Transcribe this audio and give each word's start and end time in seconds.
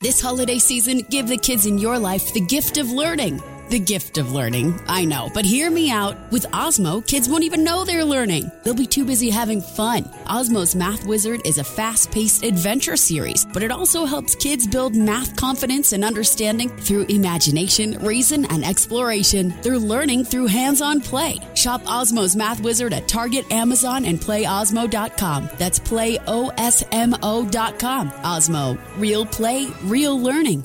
This 0.00 0.20
holiday 0.20 0.60
season, 0.60 1.00
give 1.10 1.26
the 1.26 1.36
kids 1.36 1.66
in 1.66 1.76
your 1.76 1.98
life 1.98 2.32
the 2.32 2.40
gift 2.40 2.78
of 2.78 2.92
learning. 2.92 3.42
The 3.68 3.78
gift 3.78 4.16
of 4.16 4.32
learning, 4.32 4.80
I 4.86 5.04
know, 5.04 5.28
but 5.34 5.44
hear 5.44 5.70
me 5.70 5.90
out. 5.90 6.32
With 6.32 6.46
Osmo, 6.52 7.06
kids 7.06 7.28
won't 7.28 7.44
even 7.44 7.64
know 7.64 7.84
they're 7.84 8.02
learning. 8.02 8.50
They'll 8.64 8.72
be 8.72 8.86
too 8.86 9.04
busy 9.04 9.28
having 9.28 9.60
fun. 9.60 10.04
Osmo's 10.24 10.74
Math 10.74 11.04
Wizard 11.04 11.42
is 11.44 11.58
a 11.58 11.64
fast 11.64 12.10
paced 12.10 12.44
adventure 12.44 12.96
series, 12.96 13.44
but 13.44 13.62
it 13.62 13.70
also 13.70 14.06
helps 14.06 14.34
kids 14.36 14.66
build 14.66 14.96
math 14.96 15.36
confidence 15.36 15.92
and 15.92 16.02
understanding 16.02 16.70
through 16.70 17.04
imagination, 17.10 17.98
reason, 17.98 18.46
and 18.46 18.64
exploration. 18.64 19.52
They're 19.60 19.78
learning 19.78 20.24
through 20.24 20.46
hands 20.46 20.80
on 20.80 21.02
play. 21.02 21.38
Shop 21.54 21.82
Osmo's 21.82 22.34
Math 22.34 22.62
Wizard 22.62 22.94
at 22.94 23.06
Target, 23.06 23.52
Amazon, 23.52 24.06
and 24.06 24.18
playosmo.com. 24.18 25.50
That's 25.58 25.78
playosmo.com. 25.78 28.10
Osmo, 28.10 28.80
real 28.96 29.26
play, 29.26 29.68
real 29.82 30.18
learning. 30.18 30.64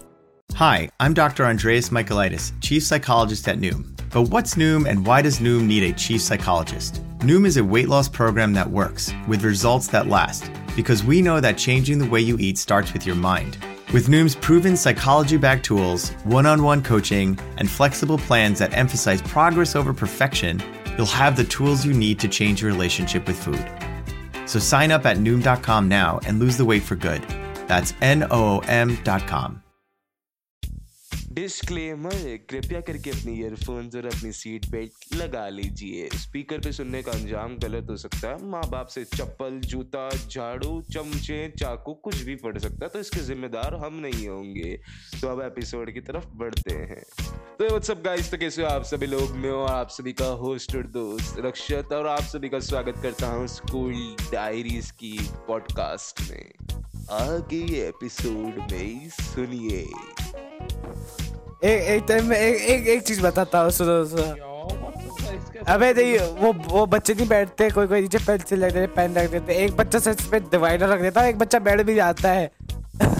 Hi, 0.55 0.87
I'm 0.99 1.15
Dr. 1.15 1.45
Andreas 1.45 1.89
Michaelitis, 1.89 2.51
Chief 2.61 2.83
Psychologist 2.83 3.47
at 3.47 3.57
Noom. 3.57 3.99
But 4.11 4.29
what's 4.29 4.53
Noom 4.53 4.87
and 4.87 5.03
why 5.03 5.23
does 5.23 5.39
Noom 5.39 5.65
need 5.65 5.81
a 5.81 5.93
Chief 5.93 6.21
Psychologist? 6.21 7.01
Noom 7.21 7.47
is 7.47 7.57
a 7.57 7.63
weight 7.63 7.89
loss 7.89 8.07
program 8.07 8.53
that 8.53 8.69
works, 8.69 9.11
with 9.27 9.41
results 9.41 9.87
that 9.87 10.09
last. 10.09 10.51
Because 10.75 11.03
we 11.03 11.23
know 11.23 11.39
that 11.39 11.57
changing 11.57 11.97
the 11.97 12.07
way 12.07 12.21
you 12.21 12.37
eat 12.37 12.59
starts 12.59 12.93
with 12.93 13.03
your 13.03 13.15
mind. 13.15 13.57
With 13.93 14.09
Noom's 14.09 14.35
proven 14.35 14.77
psychology 14.77 15.37
backed 15.37 15.65
tools, 15.65 16.09
one 16.23 16.45
on 16.45 16.61
one 16.61 16.83
coaching, 16.83 17.35
and 17.57 17.67
flexible 17.67 18.19
plans 18.19 18.59
that 18.59 18.77
emphasize 18.77 19.23
progress 19.23 19.75
over 19.75 19.91
perfection, 19.91 20.61
you'll 20.97 21.07
have 21.07 21.35
the 21.35 21.45
tools 21.45 21.83
you 21.83 21.93
need 21.93 22.19
to 22.19 22.27
change 22.27 22.61
your 22.61 22.71
relationship 22.71 23.25
with 23.25 23.43
food. 23.43 23.65
So 24.47 24.59
sign 24.59 24.91
up 24.91 25.07
at 25.07 25.17
Noom.com 25.17 25.87
now 25.87 26.19
and 26.27 26.39
lose 26.39 26.57
the 26.57 26.65
weight 26.65 26.83
for 26.83 26.95
good. 26.95 27.25
That's 27.67 27.95
N 28.01 28.27
O 28.29 28.29
O 28.29 28.59
M.com. 28.59 29.62
Disclaimer 31.33 32.15
कृपया 32.49 32.79
करके 32.81 33.09
अपनी 33.09 33.31
earphones 33.33 33.95
और 33.95 34.05
अपनी 34.05 34.31
seat 34.31 34.65
belt 34.65 35.15
लगा 35.15 35.47
लीजिए। 35.49 36.09
Speaker 36.15 36.59
पे 36.59 36.71
सुनने 36.71 37.01
का 37.03 37.11
अंजाम 37.11 37.55
गलत 37.57 37.87
हो 37.89 37.95
सकता 37.97 38.29
है। 38.29 38.45
माँ 38.45 38.61
बाप 38.69 38.87
से 38.87 39.03
चप्पल, 39.05 39.59
जूता, 39.61 40.09
झाड़ू, 40.09 40.81
चमचे, 40.91 41.47
चाकू 41.59 41.93
कुछ 41.93 42.21
भी 42.21 42.35
पड़ 42.35 42.57
सकता 42.57 42.85
है 42.85 42.89
तो 42.89 42.99
इसके 42.99 43.21
जिम्मेदार 43.21 43.75
हम 43.75 43.99
नहीं 43.99 44.27
होंगे। 44.27 44.77
तो 45.21 45.27
अब 45.27 45.41
एपिसोड 45.41 45.93
की 45.93 46.01
तरफ़ 46.01 46.27
बढ़ते 46.35 46.73
हैं। 46.73 47.03
तो 47.59 47.65
व्हाट्सअप 47.65 48.03
गाइस 48.05 48.31
तो 48.31 48.37
कैसे 48.37 48.61
हो 48.61 48.67
आप 48.67 48.83
सभी 48.83 49.07
लोग? 49.07 49.35
मैं 49.35 49.49
और 49.49 49.69
आप 49.69 49.89
सभी 49.89 50.13
का 50.13 50.25
होस्ट 50.43 50.75
और 50.75 50.87
दोस्त 50.87 51.35
रक्षत, 51.39 51.93
और 51.93 52.07
आप 52.07 52.23
सभी 52.23 52.49
का 52.49 52.59
स्वागत 52.59 53.01
करता 53.03 53.27
हूँ 53.27 53.47
स्कूल 53.47 53.93
डायरीज 54.31 54.91
की 54.91 55.17
पॉडकास्ट 55.47 56.21
में। 56.29 56.51
आगे 57.11 57.65
एपिसोड 57.87 58.71
में 58.71 59.09
सुनिए। 59.09 59.85
एक 61.63 61.81
एक 61.89 62.03
टाइम 62.07 62.25
में 62.27 62.37
एक 62.37 62.61
एक 62.69 62.87
एक 62.87 63.03
चीज़ 63.07 63.21
बताता 63.21 63.59
हूँ 63.59 63.71
सुनो 63.71 64.03
सुनो। 64.05 64.23
अबे 65.73 65.93
नहीं 65.93 66.17
वो 66.39 66.51
वो 66.69 66.85
बच्चे 66.85 67.13
नहीं 67.13 67.27
बैठते 67.27 67.69
कोई 67.69 67.87
कोई 67.87 68.01
नीचे 68.01 68.17
पेंसिल 68.25 68.63
रख 68.65 68.73
देते 68.73 68.87
पेन 68.95 69.13
रख 69.15 69.29
देते 69.31 69.53
एक 69.65 69.75
बच्चा 69.77 69.99
सच 69.99 70.23
पे 70.31 70.39
डिवाइडर 70.51 70.87
रख 70.89 71.01
देता 71.01 71.21
है 71.21 71.29
एक 71.29 71.37
बच्चा 71.39 71.59
बैठ 71.59 71.81
भी 71.81 71.95
जाता 71.95 72.31
है। 72.31 72.45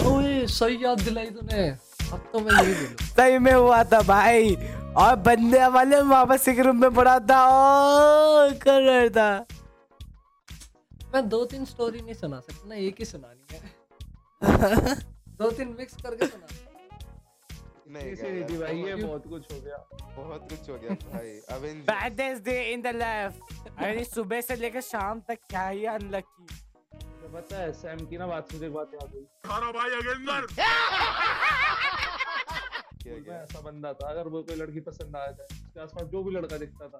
ओए 0.06 0.46
सही 0.46 0.84
याद 0.84 1.00
दिलाई 1.00 1.26
तूने। 1.26 1.68
अब 1.68 2.28
तो 2.32 2.40
मैं 2.40 2.52
यही 2.62 2.74
बोलूँ। 2.74 3.08
सही 3.08 3.38
में 3.38 3.52
हुआ 3.52 3.82
था 3.84 4.00
भाई। 4.08 4.54
और 4.96 5.16
बंदे 5.26 5.66
वाले 5.68 6.00
वापस 6.10 6.48
एक 6.48 6.58
रूम 6.66 6.80
में 6.80 6.92
पड़ा 6.94 7.18
था। 7.20 7.40
ओ 7.46 8.50
कर 8.62 8.80
रहा 8.82 9.08
था। 9.16 9.46
मैं 11.14 11.28
दो 11.28 11.44
तीन 11.44 11.64
स्टोरी 11.64 12.00
नहीं 12.00 12.14
सुना 12.14 12.40
सकता 12.40 12.68
ना 12.68 12.74
एक 12.76 12.96
ही 12.98 13.04
सुनानी 13.04 13.44
है। 13.54 13.60
दो 15.40 15.50
तीन 15.50 15.74
मिक्स 15.78 15.94
करके 16.02 16.26
सुना 16.26 16.46
नहीं 17.94 18.58
भाई 18.58 18.76
ये 18.76 18.94
बहुत- 18.94 19.06
बहुत 19.06 19.26
कुछ 19.28 19.52
हो 19.52 19.60
गया। 19.60 19.76
बहुत 20.16 20.48
कुछ 20.50 20.70
हो 20.70 20.78
गया 20.78 20.94
भाई 21.12 21.30
baddest 21.90 22.44
day 22.44 22.56
in 22.72 22.82
the 22.82 22.94
life 22.96 23.40
अरे 23.78 24.04
सुबह 24.04 24.40
से 24.40 24.56
लेकर 24.56 24.80
शाम 24.80 25.20
तक 25.28 25.38
क्या 25.50 25.66
ही 25.68 25.84
अनलकी 25.94 26.46
तो 26.94 27.28
पता 27.34 27.56
है 27.56 27.72
सैम 27.72 28.06
की 28.06 28.18
ना 28.18 28.26
बात 28.26 28.52
मुझे 28.54 28.68
बात 28.68 28.90
याद 28.94 29.10
हुई। 29.14 29.26
किया 33.02 33.18
गया। 33.18 33.40
ऐसा 33.42 33.60
बंदा 33.60 33.92
था 33.92 34.08
अगर 34.10 34.28
वो 34.28 34.42
कोई 34.42 34.56
लड़की 34.56 34.80
पसंद 34.80 35.16
आ 35.16 35.26
जाए 35.26 35.46
उसके 35.52 35.80
आसपास 35.80 36.06
जो 36.08 36.22
भी 36.22 36.30
लड़का 36.34 36.58
दिखता 36.58 36.88
था 36.88 36.98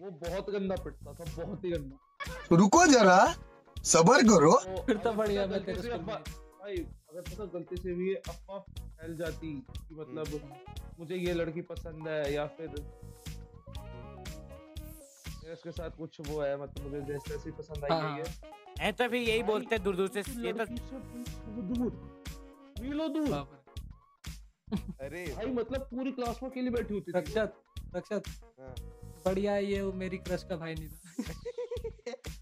वो 0.00 0.10
बहुत 0.10 0.50
गंदा 0.50 0.76
पिटता 0.84 1.12
था 1.12 1.24
बहुत 1.44 1.64
ही 1.64 1.70
गंदा। 1.70 2.56
रुको 2.56 2.86
जरा 2.86 3.18
सबर 3.84 4.22
करो। 4.22 4.52
तो 4.52 4.82
फिर 4.86 4.96
तो 4.96 5.12
बढ़िया, 5.12 5.46
मैं 5.46 5.64
भाई 5.64 6.76
अगर 6.76 7.20
पता 7.20 7.44
गलती 7.54 7.76
से 7.76 7.94
भी 7.94 8.14
अफवाह 8.14 8.58
फैल 9.00 9.16
जाती 9.16 9.52
कि 9.70 9.94
मतलब 9.94 10.40
मुझे 10.98 11.16
ये 11.16 11.32
लड़की 11.34 11.60
पसंद 11.68 12.08
है 12.08 12.32
या 12.34 12.46
फिर 12.56 12.68
इसके 15.52 15.70
साथ 15.70 15.90
कुछ 15.90 16.20
वो 16.28 16.40
है 16.40 16.56
मतलब 16.62 16.84
मुझे 16.84 17.00
जैसे 17.06 17.30
जैसी 17.30 17.50
पसंद 17.50 17.84
आई 17.84 17.90
हाँ, 17.90 18.12
है। 18.12 18.18
ये 18.18 18.24
ऐ 18.80 18.92
तो 18.92 19.08
फिर 19.08 19.14
यही 19.20 19.42
बोलते 19.42 19.78
दूर 19.78 19.96
दूर 19.96 20.08
से 20.08 20.20
ये 20.42 20.52
तो 20.52 20.64
दूर- 20.64 21.92
मिलो 22.82 23.08
दूर। 23.08 23.32
अरे। 25.00 25.24
भाई 25.36 25.46
मतलब 25.46 25.80
पूरी 25.90 26.12
क्लास 26.12 26.40
में 26.42 26.50
अकेली 26.50 26.70
बैठी 26.70 26.94
होती 26.94 27.12
थी। 27.12 27.18
रक्षत 27.18 27.52
रक्षत 27.96 28.22
हाँ। 28.60 28.74
बढ़िया 29.24 29.52
है 29.52 29.64
ये 29.64 29.80
वो 29.82 29.92
मेरी 29.92 30.18
क्रश 30.18 30.44
का 30.50 30.56
भाई 30.56 30.74
नहीं 30.74 30.88
था। 30.88 30.94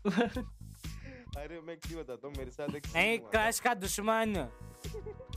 अरे 1.41 1.60
मैं 1.60 1.76
क्यों 1.78 2.02
बताता 2.02 2.26
हूँ 2.26 2.34
मेरे 2.38 2.50
साथ 2.50 2.74
एक 2.76 2.86
नहीं। 2.94 3.18
क्रश 3.30 3.60
का 3.60 3.74
दुश्मन। 3.74 4.48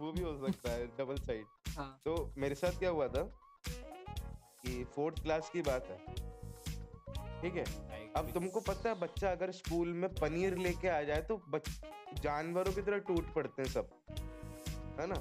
वो 0.00 0.12
भी 0.12 0.22
हो 0.22 0.46
सकता 0.46 0.70
है 0.70 0.86
डबल 0.98 1.16
साइड 1.16 1.46
हाँ। 1.76 2.00
तो 2.04 2.34
मेरे 2.38 2.54
साथ 2.54 2.78
क्या 2.78 2.90
हुआ 2.90 3.08
था 3.08 3.22
कि 4.62 4.84
फोर्थ 4.84 5.22
क्लास 5.22 5.50
की 5.52 5.62
बात 5.62 5.88
है। 5.90 5.98
ठीक 7.42 7.54
है? 7.54 7.64
अब 8.16 8.30
तुमको 8.34 8.60
पता 8.60 8.88
है 8.88 8.94
बच्चा 9.00 9.30
अगर 9.30 9.50
स्कूल 9.50 9.88
में 9.92 10.08
पनीर 10.14 10.56
लेके 10.56 10.88
आ 10.88 11.02
जाए 11.02 11.22
तो 11.22 11.36
बच, 11.48 11.68
जानवरों 12.22 12.72
की 12.72 12.82
तरह 12.82 12.98
टूट 12.98 13.32
पड़ते 13.34 13.62
हैं 13.62 13.68
सब। 13.68 13.90
है 15.00 15.06
ना? 15.06 15.14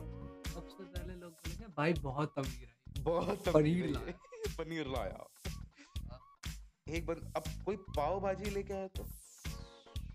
सबसे 0.54 0.84
पहले 0.84 1.14
लोग 1.14 1.32
बोलेंगे 1.32 1.66
भाई 1.78 1.94
बहुत 1.94 2.40
अमीर 2.40 2.68
है 2.68 3.04
बहुत 3.04 3.50
पनीर 3.54 3.86
लाया। 3.86 4.54
पनीर 4.58 4.88
लाया। 4.88 5.28
एक 6.90 7.06
बंद 7.06 7.34
अब 7.38 7.44
कोई 7.66 7.76
पाव 7.76 8.20
भाजी 8.20 8.50
लेके 8.50 8.74
आया 8.74 8.88
तो? 8.88 9.06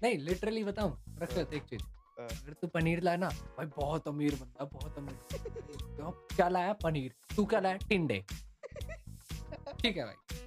नहीं 0.02 0.18
लिटरली 0.18 0.64
बताऊँ 0.64 0.96
रक्षत 1.18 1.52
एक 1.54 1.62
चीज़। 1.62 1.82
हाँ। 1.82 2.03
अगर 2.18 2.52
तू 2.52 2.66
पनीर 2.68 3.00
लाया 3.02 3.16
ना 3.16 3.28
भाई 3.56 3.66
बहुत 3.76 4.08
अमीर 4.08 4.34
बंदा 4.34 4.64
बहुत 4.64 4.98
अमीर। 4.98 5.38
तो 5.96 6.10
क्या 6.36 6.48
लाया 6.48 6.72
पनीर? 6.82 7.14
तू 7.36 7.44
क्या 7.44 7.60
लाया? 7.60 7.76
टिंडे। 7.88 8.24
ठीक 9.80 9.96
है 9.96 10.04
भाई। 10.04 10.38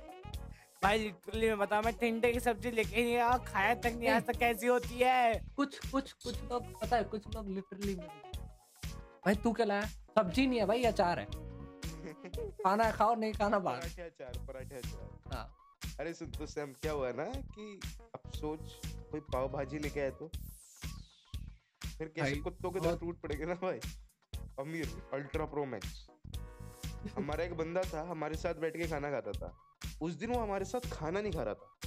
भाई 0.83 0.97
लिटरली 0.99 1.47
मैं 1.47 1.57
बता 1.57 1.81
मैं 1.81 1.93
टिंडे 1.97 2.31
की 2.33 2.39
सब्ज़ी 2.39 2.71
लेके 2.71 3.03
नहीं 3.03 3.15
आया 3.15 3.37
खाया 3.47 3.73
तक 3.75 3.93
नहीं 3.97 4.09
आज 4.09 4.25
तक 4.25 4.37
कैसी 4.39 4.67
होती 4.67 4.99
है? 4.99 5.33
कुछ 5.55 5.77
कुछ 5.91 6.11
कुछ 6.13 6.43
लोग 6.43 6.79
पता 6.81 6.95
है 6.97 7.03
कुछ 7.03 7.27
लोग 7.35 7.49
लिटरली 7.49 7.95
भाई 7.95 9.35
तू 9.35 9.51
क्या 9.53 9.65
लाया? 9.65 9.85
सब्ज़ी 10.17 10.47
नहीं 10.47 10.59
है 10.59 10.65
भाई 10.65 10.83
अचार 10.83 11.19
है। 11.19 11.25
खाना 12.63 12.91
खाओ 12.91 13.15
नहीं 13.15 13.33
खाना 13.33 13.59
बाहर। 13.59 13.79
पराठे 13.79 14.01
अचार 14.01 14.45
पराठे 14.47 14.75
अचार। 14.75 15.33
हाँ। 15.33 15.47
अरे 15.99 16.13
सुन 16.13 16.31
तो 16.31 16.45
सैम 16.45 16.73
क्या 16.81 16.91
हुआ 16.91 17.11
ना 17.11 17.25
कि 17.25 17.79
अब 18.15 18.31
सोच 18.35 18.79
कोई 19.11 19.19
पाव 19.33 19.47
भाजी 19.51 19.79
लेके 19.79 19.99
आए 19.99 20.11
तो? 20.11 20.29
फिर 21.97 22.07
कैसे 22.07 22.35
कुत्तों 22.35 22.71
के 22.71 22.79
तरह 22.79 22.95
टूट 22.95 23.21
पड़ेगा 23.21 23.45
ना 23.45 23.53
भाई। 23.53 23.79
अमीर 24.59 25.09
अल्ट्रा 25.13 25.45
प्रो 25.45 25.65
मैक्स 25.65 26.07
हमारा 27.17 27.43
एक 27.43 27.53
बंदा 27.53 27.81
था 27.93 28.01
हमारे 28.09 28.35
साथ 28.35 28.55
बैठ 28.55 28.77
के 28.77 28.87
खाना 28.87 29.11
खाता 29.11 29.31
था। 29.31 29.57
उस 30.01 30.13
दिन 30.13 30.29
वो 30.29 30.39
हमारे 30.39 30.65
साथ 30.65 30.89
खाना 30.93 31.21
नहीं 31.21 31.31
खा 31.31 31.43
रहा 31.43 31.53
था। 31.53 31.77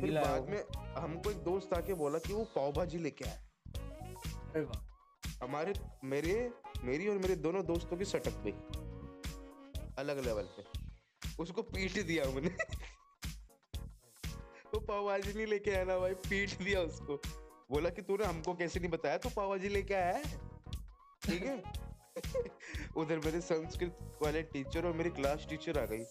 फिर 0.00 0.20
बाद 0.20 0.48
में 0.48 0.64
हमको 1.02 1.30
एक 1.30 1.36
दोस्त 1.36 1.74
आके 1.74 1.94
बोला 1.94 2.18
कि 2.18 2.32
वो 2.32 2.44
पाव 2.44 2.72
भाजी 2.72 2.98
लेके 2.98 3.24
आया। 3.24 3.48
हमारे 5.42 5.72
मेरे 6.04 6.52
मेरी 6.84 7.08
और 7.08 7.18
मेरे 7.18 7.36
दोनों 7.36 7.66
दोस्तों 7.66 7.96
की 7.96 8.04
सटक 8.04 8.42
गई 8.44 8.52
अलग 9.98 10.24
लेवल 10.24 10.42
पे। 10.42 10.64
उसको 11.42 11.62
पीट 11.62 12.06
दिया 12.06 12.28
हमने। 12.28 12.50
वो 14.88 14.94
पाव 14.94 15.06
भाजी 15.06 15.32
नहीं 15.32 15.46
लेके 15.46 15.70
आया 15.70 15.84
ना 15.84 15.98
भाई, 15.98 16.14
पीट 16.14 16.62
दिया 16.62 16.80
उसको। 16.80 17.16
बोला 17.70 17.90
कि 17.90 18.02
तूने 18.02 18.24
हमको 18.24 18.54
कैसे 18.54 18.80
नहीं 18.80 18.90
बताया, 18.90 19.18
तू 19.18 19.28
पाव 19.28 19.48
भाजी 19.48 19.68
लेके 19.68 19.94
आया 19.94 20.12
है? 20.16 20.22
ठीक 21.22 21.42
है? 21.42 21.62
उधर 22.96 23.18
मेरे 23.18 23.40
संस्कृत 23.40 24.18
वाले 24.22 24.42
टीचर 24.42 24.86
और 24.86 24.92
मेरी 24.92 25.10
क्लास 25.10 25.46
टीचर 25.50 25.78
आ 25.78 25.84
गई। 25.84 26.04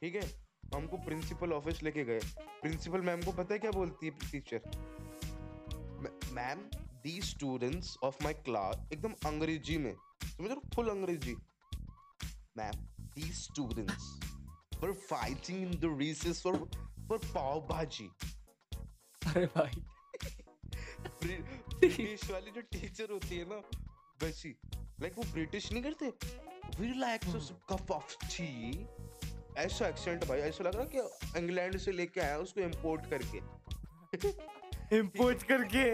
ठीक 0.00 0.14
है? 0.14 0.46
हमको 0.74 0.96
प्रिंसिपल 0.96 1.52
ऑफ़िस 1.52 1.82
लेके 1.82 2.04
गए। 2.04 2.20
प्रिंसिपल 2.62 3.00
मैम 3.00 3.22
को 3.22 3.32
पता 3.32 3.54
है 3.54 3.58
क्या 3.58 3.70
बोलती 3.70 4.06
है 4.06 4.12
teacher 4.32 4.60
ma'am 6.32 6.58
the 7.02 7.20
students 7.20 7.96
of 8.02 8.24
my 8.24 8.32
class 8.32 8.88
एकदम 8.92 9.14
अंग्रेज़ी 9.26 9.78
में, 9.78 9.96
समझ 10.24 10.48
रहे 10.48 10.70
फुल 10.74 10.88
अंग्रेज़ी। 10.88 11.34
Ma'am 12.56 12.72
the 13.00 13.32
students 13.32 14.20
were 14.82 14.92
fighting 14.92 15.62
in 15.62 15.70
the 15.70 15.98
recess 15.98 16.42
for 16.42 16.70
for 17.08 17.18
pav 17.18 17.60
bhaji 17.66 18.10
अरे 19.26 19.46
भाई. 19.46 19.82
ब्रिटिश 21.22 22.30
वाली 22.30 22.50
जो 22.50 22.60
टीचर 22.60 23.12
होती 23.12 23.38
है 23.38 23.48
ना 23.48 23.56
वैसी. 24.22 24.56
लाइक 25.00 25.18
वो 25.18 25.24
ब्रिटिश 25.32 25.72
नहीं 25.72 25.82
करते? 25.82 26.12
रिलैक्स 26.80 27.52
कप 27.72 27.90
ऑफ़ 27.90 28.16
टी 28.24 28.86
ऐसा 29.56 29.88
एक्सेंट 29.88 30.24
भाई. 30.24 30.38
ऐसा 30.40 30.64
लग 30.64 30.76
रहा 30.76 30.84
कि 30.84 31.38
इंग्लैंड 31.38 31.76
से 31.76 31.92
लेके 31.92 32.20
आया 32.20 32.38
उसको 32.38 32.60
इंपोर्ट 32.60 33.10
करके. 33.10 33.38
इम्पोर्ट 34.96 35.42
करके? 35.42 35.84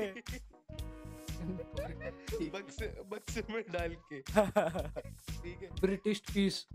बक्से 2.50 2.86
बक्से 3.10 3.42
में 3.50 3.62
डाल 3.72 3.96
के. 4.12 4.20
ठीक 5.42 5.62
है. 5.62 5.68
ब्रिटिश 5.80 6.18
पीस 6.34 6.66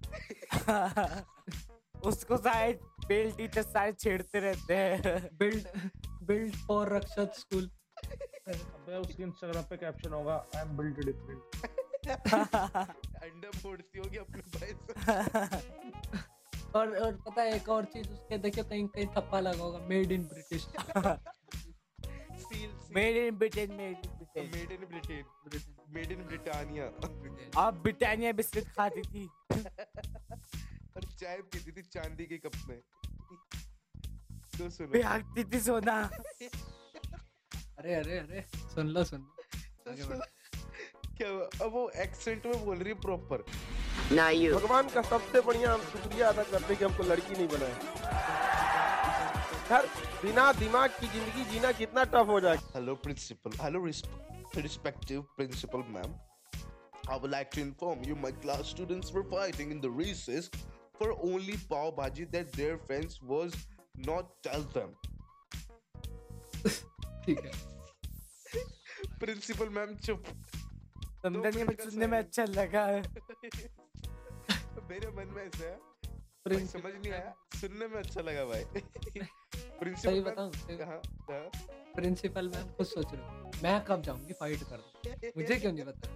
उसको 2.04 2.38
शायद 2.38 2.80
बेल 3.08 3.32
टीचर 3.38 3.64
शायद 3.64 3.96
छेड़ते 4.00 4.40
रहते 4.40 4.76
हैं। 4.76 5.30
Build 5.38 5.68
build 6.28 6.56
for 6.68 6.96
Rakshak 6.96 7.34
school 7.40 7.70
अबे 8.48 8.96
उसके 8.98 9.24
इंस्टाग्राम 9.24 9.64
पे 9.70 9.78
कैप्शन 9.78 10.14
होगा 10.14 10.36
आई 10.56 10.62
एम 10.62 10.78
बिल्ट 10.78 10.96
डिफरेंट 11.06 11.42
अंडा 12.08 13.50
फोड़ती 13.60 14.00
होगी 14.00 14.18
अपने 14.18 14.42
भाई 14.56 14.72
और 16.76 16.96
और 16.98 17.12
पता 17.28 17.42
है 17.42 17.56
एक 17.56 17.70
और 17.70 17.86
चीज़ 17.94 18.08
उसके 18.10 18.38
देखियो 18.38 18.66
कहीं 18.66 18.88
कहीं 18.88 19.08
थप्पा 19.18 19.40
लगा 19.40 19.64
होगा 19.64 19.80
made 19.90 20.12
in 20.12 20.24
British 20.34 20.68
made 22.96 23.18
in 23.18 23.38
Britain 23.38 23.72
made 23.74 24.06
in 24.06 24.12
Britain 24.12 24.46
made 24.54 24.72
in 24.72 24.86
Britain 24.92 25.24
made 25.96 26.12
in 26.12 26.24
Britannia 26.28 26.86
आप 27.62 27.74
ब्रिटानिया 27.84 28.32
बिस्किट 28.34 28.68
खाती 28.78 29.02
थी। 29.02 29.26
और 30.96 31.04
चाय 31.20 31.38
पीती 31.54 31.72
थी 31.72 31.82
चांदी 31.94 32.26
के 32.26 32.38
कप 32.38 32.56
में। 32.70 32.80
तो 34.58 34.70
सुनो 34.78 34.92
बिहागती 34.92 35.44
थी 35.54 35.60
सोना 35.68 35.96
अरे 37.80 37.94
अरे 37.96 38.18
अरे 38.20 38.44
सुन 38.76 38.88
लो 38.96 39.04
सुन 39.12 39.22
लो 39.22 39.94
तो। 39.94 40.20
क्या 41.18 41.30
हुआ? 41.30 41.46
अब 41.66 41.72
वो 41.74 41.90
एक्सेंट 42.06 42.46
में 42.46 42.66
बोल 42.66 42.78
रही 42.78 42.94
है 42.94 43.00
प्रॉपर 43.02 43.44
भगवान 44.54 44.90
का 44.96 45.02
सबसे 45.10 45.42
बढ़िया 45.48 45.74
हम 45.74 45.82
शुक्रिया 45.92 46.28
अदा 46.30 46.44
करते 46.52 46.74
हैं 46.74 46.78
कि 46.78 46.86
हमको 46.86 47.04
लड़की 47.04 47.34
नहीं 47.34 47.48
बनाए 47.54 47.76
यार 49.72 49.86
बिना 50.24 50.52
दिमाग 50.60 50.90
की 51.00 51.08
ज़िंदगी 51.14 51.44
जीना 51.54 51.72
कितना 51.80 52.04
टफ 52.16 52.28
हो 52.30 52.40
जाए 52.42 52.58
Hello, 52.76 52.96
principal. 53.08 53.58
Hello, 53.64 53.80
res- 53.88 54.04
respective 54.66 55.24
principal, 55.40 55.84
ma'am. 55.96 56.14
I 57.10 57.18
would 57.24 57.32
like 57.34 57.50
to 57.56 57.62
inform 57.64 58.04
you 58.10 58.16
my 58.22 58.32
class 58.46 58.70
students 58.76 59.12
were 59.18 59.24
fighting 59.34 59.72
in 59.76 59.82
the 59.86 59.90
recess 59.98 60.50
for 61.00 61.10
only 61.32 61.58
pav 61.74 61.90
bhaji 62.00 62.26
that 62.38 62.54
their 62.62 62.78
friends 62.88 63.20
was 63.34 63.58
not 63.98 64.26
tell 64.46 64.64
them. 64.76 64.90
ठीक 67.26 67.40
है। 67.46 67.52
Principal 69.20 69.70
ma'am 69.78 69.96
चुप। 70.06 70.24
समझा 71.22 71.50
नहीं 71.50 71.66
का 71.66 71.84
सुनने 71.84 72.08
में 72.08 72.18
अच्छा 72.18 72.46
लगा 72.46 72.86
है। 72.86 73.02
मेरे 74.90 75.10
मन 75.10 75.34
में 75.36 75.44
ऐसा 75.46 75.66
है। 75.66 76.66
समझ 76.68 76.94
नहीं 76.94 77.12
आया। 77.14 77.34
सुनने 77.56 77.88
में 77.88 77.96
अच्छा 77.96 78.22
लगा 78.22 78.46
भाई। 78.46 78.64
प्रिंसिपल 79.80 80.22
बताऊँ? 80.22 80.52
सही 80.52 80.78
हाँ 80.78 81.02
हाँ। 81.32 81.50
प्रिंसिपल 81.96 82.48
मैम 82.50 82.68
खुद 82.72 82.86
सोच 82.86 83.14
रहे 83.14 83.22
हो। 83.22 83.52
मैं 83.64 83.84
कब 83.86 84.02
जाऊँगी? 84.02 84.34
फाइट 84.34 84.64
कर 84.64 85.32
मुझे 85.38 85.56
क्यों 85.56 85.72
नहीं 85.72 85.86
पता? 85.86 86.10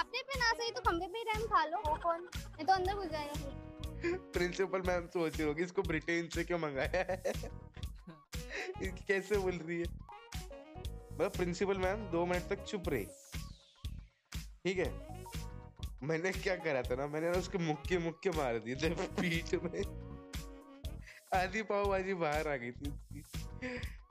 अपने 0.00 0.22
पे 0.22 0.38
ना 0.38 0.52
सही 0.52 0.70
तो 0.70 0.80
खंबे 0.80 1.06
पे 1.06 1.18
ही 1.18 1.24
रैम 1.24 1.46
खा 1.46 1.64
लो। 1.64 1.78
वो 1.78 1.94
कौन? 2.02 2.28
नहीं 2.36 2.66
तो 2.66 2.72
अंदर 2.72 2.94
घुस 2.94 3.06
जाएगा। 3.06 3.67
प्रिंसिपल 4.04 4.80
मैम 4.80 5.06
सोच 5.06 5.36
रही 5.36 5.48
होगी, 5.48 5.62
इसको 5.62 5.82
ब्रिटेन 5.82 6.28
से 6.28 6.44
क्यों 6.44 6.58
मंगाया 6.58 7.06
है? 7.10 7.22
कैसे 9.08 9.38
बोल 9.38 9.52
रही 9.52 9.76
है? 9.76 9.84
मतलब 11.12 11.32
प्रिंसिपल 11.36 11.78
मैम, 11.78 12.10
दो 12.10 12.26
मिनट 12.26 12.48
तक 12.48 12.64
चुप 12.64 12.88
रही। 12.88 13.04
ठीक 14.64 14.78
है? 14.78 15.18
मैंने 16.02 16.32
क्या 16.32 16.56
करा 16.56 16.82
था 16.82 16.94
ना, 16.94 17.06
मैंने 17.06 17.30
ना 17.30 17.38
उसके 17.38 17.58
मुक्के 17.58 17.98
मुक्के 17.98 18.30
मार 18.30 18.58
दिए 18.58 18.76
थे 18.76 18.90
पीठ 18.90 19.54
में। 19.54 19.82
आधी 21.34 21.62
पाव 21.62 21.84
भाजी 21.84 22.14
बाहर 22.14 22.48
आ 22.48 22.56
गई 22.56 22.70
थी 22.70 22.90
उसकी। 22.90 23.22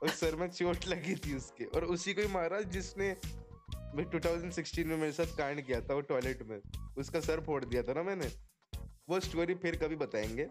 और 0.04 0.10
सर 0.10 0.36
में 0.36 0.50
चोट 0.50 0.88
लगी 0.88 1.16
थी 1.16 1.36
उसके। 1.36 1.66
और 1.66 1.86
उसी 1.86 2.13
को 2.13 2.22
ही 2.22 2.28
मारा 2.28 2.62
जिसने 2.62 3.18
मैं 3.95 4.10
2016 4.10 4.86
में 4.86 4.98
मेरे 4.98 5.12
साथ 5.12 5.38
कांड 5.38 5.62
किया 5.62 5.81
था 5.81 5.94
वो 5.94 6.01
टॉयलेट 6.01 6.44
में। 6.44 6.62
उसका 6.98 7.19
सर 7.19 7.42
फोड़ 7.42 7.66
दिया 7.66 7.84
था 7.84 7.94
ना 7.94 8.04
मैंने। 8.04 8.28
वो 9.09 9.19
स्टोरी 9.19 9.56
फिर 9.56 9.75
कभी 9.75 9.95
बताएँगे। 9.95 10.45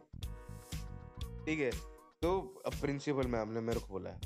ठीक 1.45 1.61
है? 1.61 1.71
तो 2.23 2.63
अब 2.67 2.73
प्रिंसिपल 2.81 3.27
मैम 3.27 3.49
ने 3.49 3.61
मेरे 3.61 3.81
को 3.81 3.87
बोला 3.87 4.11
है। 4.11 4.17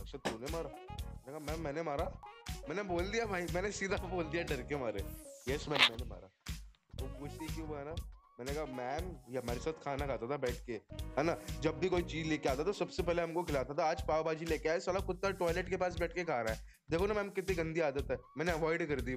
अक्षत 0.00 0.18
तूने 0.18 0.52
मारा? 0.52 0.70
मैंने 0.98 1.38
कहा, 1.38 1.38
मैम, 1.38 1.64
मैंने 1.64 1.82
मारा। 1.82 2.20
मैंने 2.68 2.82
बोल 2.82 3.02
दिया 3.02 3.26
भाई, 3.26 3.46
मैंने 3.54 3.72
सीधा 3.72 3.96
बोल 3.96 4.24
दिया, 4.24 4.42
डर 4.42 4.56
के 4.56 4.76
मारे। 4.76 5.04
यस 5.52 5.68
मैम 5.68 5.80
मैंने 5.80 6.04
मारा। 6.04 6.54
वो 7.02 7.20
पूछती 7.20 7.54
क्यों 7.54 7.68
मारा 7.68 7.94
मैंने 8.40 8.54
कहा 8.54 8.64
मैम 8.64 9.32
ये 9.34 9.38
हमारे 9.38 9.60
साथ 9.60 9.72
खाना 9.72 10.06
खाता 10.06 10.30
था 10.30 10.36
बैठ 10.36 10.66
के, 10.66 10.72
है 10.92 11.22
ना? 11.22 11.36
जब 11.60 11.78
भी 11.78 11.88
कोई 11.88 12.02
चीज़ 12.02 12.28
लेके 12.28 12.48
आता 12.48 12.64
था, 12.64 12.72
सबसे 12.72 13.02
पहले 13.02 13.22
हमको 13.22 13.42
खिलाता 13.42 13.74
था, 13.74 13.90
आज 13.90 14.02
पाव 14.02 14.24
भाजी 14.24 14.44
लेके 14.44 14.68
आए 14.68 14.80
साला 14.80 15.00
कुत्ता 15.00 15.30
टॉयलेट 15.30 15.68
के 15.70 15.76
पास 15.76 15.98
बैठ 15.98 16.14
के 16.14 16.24
खा 16.24 16.40
रहा 16.40 16.54
है। 16.54 16.66
देखो 16.90 17.06
ना 17.06 17.14
मैम 17.14 17.28
कितनी 17.28 17.54
गंदी 17.54 17.80
आदत 17.80 18.10
है। 18.10 18.18
मैंने 18.38 18.52
अवॉइड 18.52 18.88
कर 18.88 19.00
दी। 19.00 19.16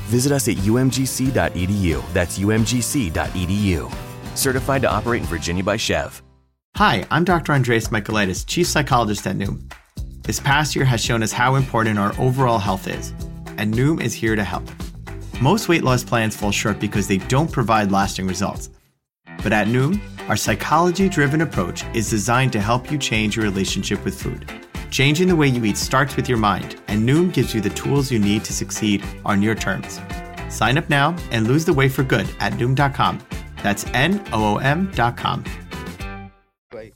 Visit 0.11 0.33
us 0.33 0.49
at 0.49 0.57
umgc.edu. 0.57 2.13
That's 2.13 2.37
umgc.edu. 2.37 3.81
Certified 4.35 4.81
to 4.81 4.91
operate 4.91 5.21
in 5.21 5.27
Virginia 5.27 5.63
by 5.63 5.77
Chev. 5.77 6.21
Hi, 6.75 7.05
I'm 7.09 7.23
Dr. 7.23 7.53
Andreas 7.53 7.87
Michaelitis, 7.87 8.45
Chief 8.45 8.67
Psychologist 8.67 9.25
at 9.25 9.37
Noom. 9.37 9.71
This 10.23 10.41
past 10.41 10.75
year 10.75 10.83
has 10.83 11.01
shown 11.03 11.23
us 11.23 11.31
how 11.31 11.55
important 11.55 11.97
our 11.97 12.13
overall 12.19 12.59
health 12.59 12.87
is, 12.87 13.13
and 13.57 13.73
Noom 13.73 14.01
is 14.01 14.13
here 14.13 14.35
to 14.35 14.43
help. 14.43 14.69
Most 15.41 15.69
weight 15.69 15.83
loss 15.83 16.03
plans 16.03 16.35
fall 16.35 16.51
short 16.51 16.79
because 16.79 17.07
they 17.07 17.17
don't 17.29 17.51
provide 17.51 17.91
lasting 17.91 18.27
results. 18.27 18.69
But 19.43 19.53
at 19.53 19.67
Noom, 19.67 20.01
our 20.27 20.37
psychology 20.37 21.07
driven 21.07 21.41
approach 21.41 21.85
is 21.93 22.09
designed 22.09 22.51
to 22.53 22.59
help 22.59 22.91
you 22.91 22.97
change 22.97 23.37
your 23.37 23.45
relationship 23.45 24.03
with 24.03 24.21
food. 24.21 24.45
Changing 24.90 25.28
the 25.28 25.36
way 25.36 25.48
you 25.48 25.64
eat 25.64 25.76
starts 25.76 26.16
with 26.16 26.28
your 26.28 26.38
mind, 26.38 26.76
and 26.88 27.08
Noom 27.08 27.32
gives 27.32 27.54
you 27.54 27.60
the 27.60 27.70
tools 27.70 28.10
you 28.10 28.18
need 28.18 28.44
to 28.44 28.52
succeed 28.52 29.02
on 29.24 29.42
your 29.42 29.54
terms. 29.54 30.00
Sign 30.48 30.78
up 30.78 30.88
now 30.88 31.14
and 31.30 31.46
lose 31.46 31.64
the 31.64 31.72
weight 31.72 31.92
for 31.92 32.02
good 32.02 32.26
at 32.40 32.52
Noom.com. 32.54 33.18
That's 33.62 33.86
N 33.94 34.20
O 34.32 34.42
O 34.52 34.56
M.com. 34.58 35.44
भाई 36.74 36.90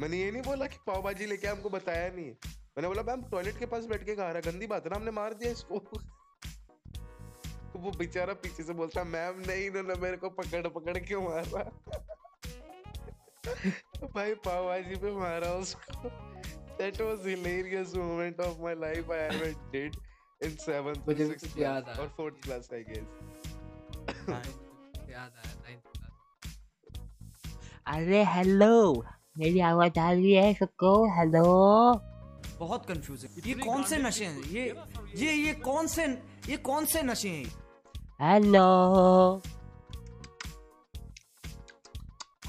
मैंने 0.00 0.16
ये 0.18 0.30
नहीं 0.30 0.42
बोला 0.42 0.66
कि 0.66 0.78
पाव 0.86 1.02
भाजी 1.02 1.26
लेके 1.26 1.46
आए, 1.46 1.52
हमको 1.54 1.70
बताया 1.70 2.08
नहीं 2.16 2.30
मैंने 2.78 2.88
बोला 2.88 3.02
मैम 3.02 3.22
टॉयलेट 3.30 3.58
के 3.58 3.66
पास 3.66 3.84
बैठ 3.92 4.04
के 4.06 4.14
खा 4.14 4.22
रहा 4.22 4.32
है 4.34 4.42
गंदी 4.52 4.66
बात 4.72 4.84
है 4.84 4.90
ना 4.90 4.96
हमने 4.96 5.10
मार 5.18 5.34
दिया 5.40 5.50
इसको 5.52 5.76
वो 7.82 7.90
बेचारा 7.98 8.32
पीछे 8.42 8.62
से 8.62 8.72
बोलता 8.74 9.04
मैम 9.14 9.42
नहीं 9.46 9.66
इन्होंने 9.66 9.94
मेरे 10.02 10.16
को 10.22 10.28
पकड़ 10.38 10.66
पकड़ 10.76 10.96
क्यों 11.08 11.22
मारा 11.22 11.62
भाई 14.14 14.34
पाव 14.46 14.66
भाजी 14.66 14.96
पे 15.02 15.12
मारा 15.18 15.50
उसको 15.62 16.10
that 16.83 16.99
was 16.99 17.23
hilarious 17.23 17.93
moment 17.95 18.39
of 18.39 18.59
my 18.59 18.73
life 18.73 19.09
I 19.09 19.19
ever 19.25 19.49
did 19.71 19.95
in 20.41 20.57
seventh 20.57 21.07
or 21.07 21.15
sixth 21.15 21.55
class 21.55 21.83
or 21.97 22.07
fourth 22.17 22.41
class 22.41 22.69
I 22.73 22.83
guess। 22.89 23.09
अरे 27.87 28.23
हेलो 28.33 28.75
मेरी 29.37 29.59
आवाज़ 29.69 29.99
आ 29.99 30.11
रही 30.11 30.33
है 30.33 30.53
सबको 30.53 30.91
हेलो 31.17 31.43
बहुत 32.59 32.85
कंफ्यूज 32.87 33.25
है 33.25 33.47
ये 33.47 33.53
कौन 33.63 33.83
से 33.91 33.97
नशे 33.97 34.25
हैं 34.25 34.43
ये 34.51 34.65
ये 35.23 35.33
ये 35.33 35.53
कौन 35.67 35.87
से 35.95 36.05
ये 36.49 36.57
कौन 36.69 36.85
से 36.93 37.01
नशे 37.03 37.29
हैं 37.29 37.45
हेलो 38.21 38.67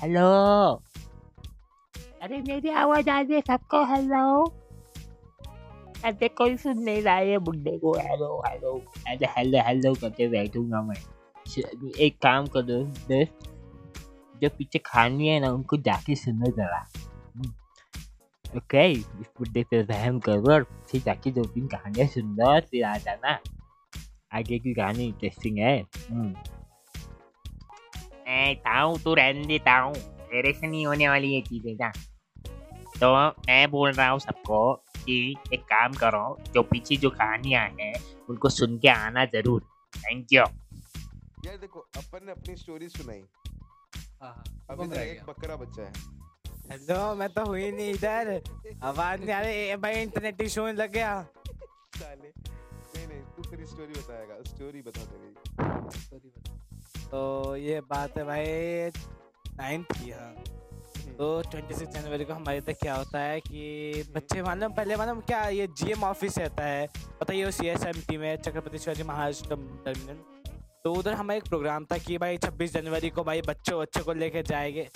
हेलो 0.02 0.28
अरे 2.24 2.36
मेरी 2.40 2.70
आवाज़ 2.70 3.08
आ 3.10 3.18
रही 3.20 3.34
है, 3.34 3.40
सबको 3.40 3.82
हेलो 3.84 4.44
अरे 6.04 6.28
कोई 6.28 6.56
सुन 6.56 6.78
नहीं 6.82 7.02
रहा 7.02 7.14
है 7.14 7.38
बुड्ढे 7.38 7.76
को। 7.78 7.92
हेलो 7.96 8.28
हेलो 8.46 8.70
अरे 9.08 9.26
हेलो 9.30 9.58
हेलो 9.66 9.92
करके 9.94 10.28
बैठूँगा 10.28 10.80
मैं। 10.82 10.96
एक 12.00 12.16
काम 12.22 12.46
करो 12.56 12.78
जो 14.40 14.48
पीछे 14.58 14.78
खानी 14.86 15.28
है 15.28 15.38
ना, 15.40 15.50
उनको 15.50 15.76
जाके 15.76 16.14
सुनो 16.14 16.50
जरा। 16.50 16.80
ओके 18.44 18.90
इस 18.92 19.28
बुड्ढे 19.38 19.64
पे 19.70 19.82
रहम 19.82 20.18
करो 20.20 20.52
और 20.54 20.66
फिर 20.90 21.00
जाके 21.00 21.30
दो 21.30 21.44
तीन 21.44 21.66
कहानियाँ 21.66 22.08
सुन 22.08 22.34
लो 22.40 22.48
और 22.52 22.60
फिर 22.60 22.84
आ 22.84 22.96
जाना। 22.96 23.38
आगे 24.32 24.58
की 24.58 24.74
कहानी 24.74 25.04
इंटरेस्टिंग 25.04 25.58
है। 25.58 25.76
हम्म। 26.10 26.34
ताऊ, 28.56 28.96
तू 28.98 29.14
रहने 29.14 29.46
दे, 29.46 29.58
ताऊ। 29.58 29.92
तेरे 30.34 30.52
से 30.52 30.66
नहीं 30.66 30.86
होने 30.86 31.08
वाली 31.08 31.28
ये 31.28 31.40
चीज़ें 31.40 31.74
ना 31.74 31.92
तो 32.94 33.14
मैं 33.48 33.70
बोल 33.70 33.92
रहा 33.92 34.08
हूँ 34.08 34.18
सबको 34.20 34.60
कि 34.96 35.16
एक 35.52 35.62
काम 35.64 35.92
करो 35.94 36.24
जो 36.54 36.62
पीछे 36.64 36.96
जो 36.96 37.10
कहानियाँ 37.12 37.68
हैं 37.80 37.94
उनको 38.30 38.48
सुन 38.50 38.78
के 38.78 38.88
आना 38.88 39.24
ज़रूर 39.34 39.62
थैंक 39.96 40.32
यू 40.32 40.42
यार 41.44 41.56
देखो 41.56 41.80
अपन 41.96 42.26
ने 42.26 42.32
अपनी 42.32 42.56
स्टोरी 42.56 42.88
सुनाई 42.90 43.22
अभी 44.22 44.86
तक 44.86 44.96
एक 44.96 45.24
बकरा 45.28 45.56
बच्चा 45.56 45.82
है 45.82 46.12
हेलो 46.70 47.14
मैं 47.14 47.28
तो 47.28 47.44
हुई 47.46 47.70
नहीं 47.70 47.92
इधर 47.94 48.28
आवाज़ 48.82 49.20
नहीं 49.20 49.32
आ 49.32 49.40
रही 49.40 49.76
भाई 49.78 50.02
इंटरनेट 50.02 50.40
इशू 50.42 50.60
होने 50.60 50.72
लग 50.74 50.92
गया 50.92 51.20
साले 51.96 52.28
नहीं 52.28 53.06
नहीं 53.06 53.20
तू 53.36 53.42
तेरी 53.42 53.66
स्टोरी 53.66 53.92
बताएगा 53.92 54.42
स्टोरी 54.46 54.82
बता 54.82 55.04
तेरी 55.04 56.30
तो 57.06 57.56
ये 57.56 57.80
बात 57.90 58.16
है 58.18 58.24
भाई 58.24 58.46
नाइन्थ 59.50 59.92
की 59.92 60.10
हाँ 60.10 60.34
तो 61.18 61.42
ट्वेंटी 61.50 61.74
सिक्स 61.74 61.94
जनवरी 61.94 62.24
को 62.24 62.32
हमारे 62.32 62.58
इधर 62.58 62.72
क्या 62.72 62.94
होता 62.94 63.20
है 63.20 63.40
कि 63.40 64.04
बच्चे 64.14 64.42
मालूम 64.42 64.72
पहले 64.72 64.96
मालूम 64.96 65.20
क्या 65.20 65.48
ये 65.48 65.66
जीएम 65.66 66.04
ऑफ़िस 66.04 66.38
रहता 66.38 66.64
है? 66.64 66.88
पता 67.20 67.32
ही 67.32 67.44
वो 67.44 67.50
सी 67.50 67.66
एस 67.66 67.84
एम 67.84 67.92
टी 67.92 68.16
में 68.16 68.36
छत्रपति 68.36 68.78
शिवाजी 68.78 69.02
महाराज 69.02 69.48
टर्मिनल 69.48 70.16
तो 70.84 70.92
उधर 70.92 71.12
हमारा 71.12 71.36
एक 71.36 71.44
प्रोग्राम 71.44 71.84
था 71.84 71.98
कि 71.98 72.18
भाई 72.18 72.36
छब्बीस 72.36 72.72
जनवरी 72.72 73.10
को 73.10 73.24
भाई 73.24 73.42
बच्चों 73.42 73.80
बच्चों 73.80 74.04
को 74.04 74.12
लेके 74.12 74.42
जाएँगे। 74.42 74.90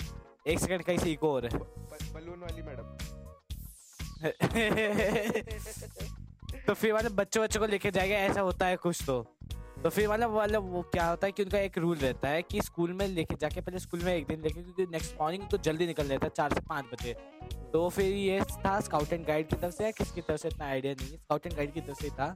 एक 0.47 0.59
सेकंड 0.59 0.83
कहीं 0.83 0.97
से 0.97 1.11
इको 1.11 1.31
हो 1.31 1.39
रहा 1.39 1.57
है? 1.57 1.63
बलून 2.13 2.39
वाली 2.39 2.61
मैडम। 2.61 2.97
तो 6.67 6.73
फिर 6.73 6.93
मतलब 6.93 7.11
बच्चों 7.11 7.43
बच्चों 7.43 7.61
को 7.61 7.67
लेके 7.67 7.91
जाएगा 7.91 8.15
ऐसा 8.15 8.41
होता 8.41 8.65
है 8.65 8.75
कुछ 8.75 9.05
तो। 9.05 9.38
तो 9.83 9.89
फिर 9.89 10.07
मतलब 10.09 10.35
मतलब 10.37 10.71
वो 10.71 10.81
क्या 10.83 11.05
होता 11.07 11.27
है 11.27 11.31
कि 11.31 11.43
उनका 11.43 11.59
एक 11.59 11.77
रूल 11.77 11.97
रहता 11.97 12.29
है 12.29 12.41
कि 12.41 12.61
स्कूल 12.61 12.93
में 12.93 13.07
लेके 13.07 13.35
जाके 13.41 13.61
पहले 13.61 13.79
स्कूल 13.79 13.99
में 13.99 14.13
एक 14.15 14.25
दिन 14.27 14.41
लेके 14.41 14.61
क्योंकि 14.61 14.85
नेक्स्ट 14.91 15.15
मॉर्निंग 15.21 15.43
तो 15.51 15.57
जल्दी 15.57 15.85
निकल 15.87 16.07
जाता 16.07 16.25
है, 16.25 16.31
चार 16.37 16.53
से 16.53 16.61
पाँच 16.61 16.85
बजे। 16.85 17.13
तो 17.73 17.87
फिर 17.89 18.13
ये 18.13 18.41
था 18.65 18.79
स्काउट 18.79 19.13
एंड 19.13 19.25
गाइड 19.27 19.47
की 19.47 19.55
तरफ़ 19.55 19.73
से 19.75 19.83
या 19.83 19.91
किसकी 19.91 20.21
तरफ़ 20.21 20.41
से 20.41 20.47
इतना 20.47 20.65
आइडिया 20.65 20.93
नहीं 20.93 21.11
है 21.11 21.17
स्काउट 21.17 21.45
एंड 21.45 21.55
गाइड 21.55 21.73
की 21.73 21.81
तरफ़ 21.81 22.01
से 22.01 22.09
था। 22.09 22.35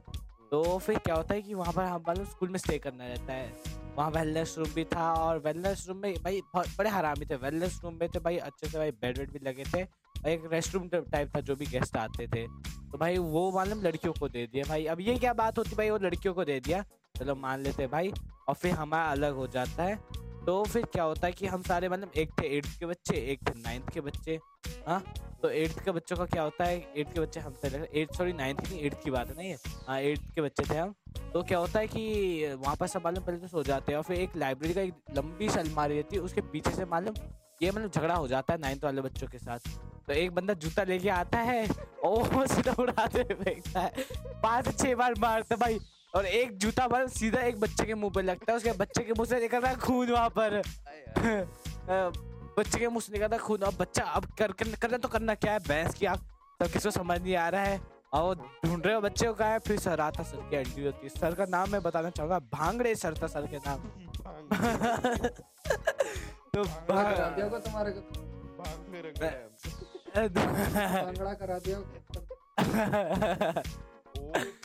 तो 0.50 0.78
फिर 0.78 0.98
क्या 0.98 1.14
होता 1.14 1.34
है 1.34 1.42
कि 1.42 1.54
वहाँ 1.54 1.72
पर 1.72 1.84
हम 1.84 2.02
मतलब 2.08 2.24
स्कूल 2.26 2.48
में 2.48 2.58
स्टे 2.58 2.78
करना 2.78 3.06
रहता 3.06 3.32
है। 3.32 3.52
वहाँ 3.96 4.10
वेलनेस 4.10 4.54
रूम 4.58 4.68
भी 4.74 4.84
था 4.84 5.12
और 5.14 5.38
वेलनेस 5.38 5.84
रूम 5.88 5.98
में 5.98 6.14
भाई 6.24 6.40
बड़े 6.56 6.90
हरामी 6.90 7.26
थे। 7.26 7.36
वेलनेस 7.36 7.80
रूम 7.84 7.98
में 8.00 8.08
थे 8.08 8.18
भाई 8.20 8.36
अच्छे 8.38 8.68
से 8.68 8.78
भाई 8.78 8.90
बेड 8.92 9.18
वेड 9.18 9.32
भी 9.32 9.46
लगे 9.46 9.64
थे 9.64 9.82
और 9.82 10.28
एक 10.28 10.48
रेस्ट 10.52 10.74
रूम 10.74 10.88
टाइप 10.88 11.36
था 11.36 11.40
जो 11.40 11.56
भी 11.56 11.66
गेस्ट 11.66 11.96
आते 11.96 12.26
थे। 12.26 12.46
तो 12.90 12.98
भाई 12.98 13.18
वो 13.18 13.50
मालूम 13.52 13.82
लड़कियों 13.82 14.12
को 14.20 14.28
दे 14.28 14.46
दिया। 14.46 14.64
भाई 14.68 14.84
अब 14.86 15.00
ये 15.00 15.16
क्या 15.16 15.32
बात 15.34 15.58
होती 15.58 15.76
भाई 15.76 15.90
वो 15.90 15.98
लड़कियों 16.02 16.34
को 16.34 16.44
दे 16.44 16.60
दिया 16.60 16.84
चलो 17.14 17.34
मान 17.36 17.60
लेते 17.62 17.86
भाई, 17.86 18.12
और 18.48 18.54
फिर 18.54 18.72
हमारा 18.72 19.10
अलग 19.10 19.34
हो 19.34 19.46
जाता 19.46 19.82
है। 19.82 19.98
तो 20.46 20.62
फिर 20.64 20.84
क्या 20.84 21.04
होता 21.04 21.26
है 21.26 21.32
कि 21.32 21.46
हम 21.46 21.62
सारे 21.62 21.88
मतलब 21.88 22.12
एक 22.16 22.30
थे 22.40 22.46
एट्थ 22.56 22.78
के 22.78 22.86
बच्चे, 22.86 23.16
एक 23.32 23.48
थे 23.48 23.52
नाइन्थ 23.58 23.92
के 23.92 24.00
बच्चे 24.00 24.38
हाँ? 24.88 25.02
तो 25.42 25.50
एट्थ 25.50 25.78
के 25.84 25.90
बच्चों 25.90 26.16
का 26.16 26.24
क्या 26.24 26.42
होता 26.42 26.64
है? 26.64 26.76
एट्थ 26.96 27.12
के 27.14 27.20
बच्चे 27.20 27.40
हमसे 27.40 27.68
एट्थ 27.94 28.16
सॉरी 28.16 28.32
नाइन्थ 28.32 28.60
की 28.60 28.78
एट्थ 28.86 29.02
की 29.04 29.10
बात 29.10 29.28
है 29.28 29.36
ना 29.36 29.42
ये? 29.42 29.56
हाँ 29.88 30.00
एट्थ 30.00 30.34
के 30.34 30.40
बच्चे 30.40 30.64
थे 30.70 30.78
हम। 30.78 30.94
तो 31.32 31.42
क्या 31.42 31.58
होता 31.58 31.78
है 31.78 31.86
कि 31.86 32.54
वहाँ 32.54 32.74
पर 32.76 32.86
सब 32.86 33.04
मालूम 33.04 33.24
पहले 33.24 33.38
तो 33.38 33.48
सो 33.48 33.62
जाते 33.62 33.92
हैं, 33.92 33.96
और 33.96 34.04
फिर 34.04 34.20
एक 34.20 34.36
लाइब्रेरी 34.36 34.74
का 34.74 34.80
एक 34.80 35.16
लंबी 35.16 35.48
सी 35.48 35.58
अलमारी 35.60 35.94
रहती 35.94 36.16
है, 36.16 36.22
उसके 36.22 36.40
पीछे 36.42 36.70
से 36.70 36.84
मालूम 36.84 37.14
ये 37.62 37.70
मतलब 37.70 37.90
झगड़ा 37.90 38.14
हो 38.14 38.28
जाता 38.28 38.52
है 38.54 38.60
नाइन्थ 38.60 38.84
वाले 38.84 39.00
बच्चों 39.00 39.26
के 39.26 39.38
साथ। 39.38 39.68
तो 40.06 40.12
एक 40.12 40.34
बंदा 40.34 40.54
जूता 40.54 40.82
लेके 40.84 41.08
आता 41.08 41.38
है, 41.40 41.66
और 42.04 42.46
सीधा 42.46 42.74
उड़ाते 42.78 43.22
फेंकता 43.24 43.80
है। 43.80 44.06
पाँच, 44.42 44.78
छह 44.78 44.94
बार 44.94 45.14
मारता 45.18 45.56
भाई। 45.56 45.78
और 46.14 46.26
एक 46.26 46.58
जूता 46.58 46.88
मार 46.88 47.08
सीधा 47.08 47.40
एक 47.40 47.60
बच्चे 47.60 47.84
के 47.84 47.94
मुँह 47.94 48.12
पर 48.14 48.22
लगता 48.22 48.52
है 48.52 48.56
उसके 48.56 48.72
बच्चे 48.72 49.02
के 49.04 49.12
मुँह 49.12 49.28
से 49.28 49.40
निकल 49.40 49.60
रहा 49.60 49.70
है 49.70 49.76
खून 49.76 50.10
वहाँ 50.10 50.28
पर। 50.38 50.62
बच्चे 52.58 52.78
के 52.78 52.88
मुँह 52.88 53.00
से 53.00 53.12
निकल 53.12 53.26
रहा 53.26 53.34
है 53.34 53.38
खून। 53.38 53.58
अब 53.58 53.74
बच्चा 53.74 54.02
अब 54.04 54.24
कर, 54.38 54.52
कर, 54.52 54.68
करना 54.76 54.96
तो 54.96 55.08
करना 55.08 55.34
क्या 55.34 55.52
है? 55.52 55.58
भैंस 55.58 55.94
की 55.94 56.06
आप 56.06 56.18
सब 56.62 56.66
किसी 56.66 56.84
को 56.84 56.90
समझ 56.90 57.20
नहीं 57.20 57.36
आ 57.36 57.48
रहा 57.48 57.62
है। 57.62 57.80
और 58.12 58.34
ढूंढ 58.66 58.86
रहे 58.86 58.94
हो 58.94 59.00
बच्चे 59.00 59.26
को 59.26 59.34
कहा 59.34 59.48
है? 59.48 59.58
फिर 59.58 59.78
सर 59.78 60.00
आता 60.00 60.22
सर 60.22 60.36
की 60.50 60.56
एंट्री 60.56 60.84
होती 60.84 61.06
है। 61.06 61.08
सर 61.08 61.34
का 61.34 61.44
नाम 61.44 61.70
मैं 61.70 61.82
बताना 61.82 62.10
चाहूँगा 62.10 62.38
भांगड़े 62.38 62.94
सर 62.94 63.14
था 63.22 63.26
सर 63.26 63.46
के 63.46 63.56
नाम। 63.56 63.78
तो 66.54 66.64
तुम्हारे 67.58 67.90
है 70.16 70.28
भंगड़ा 70.28 71.32
करा 71.32 71.58
दिया। 71.58 71.78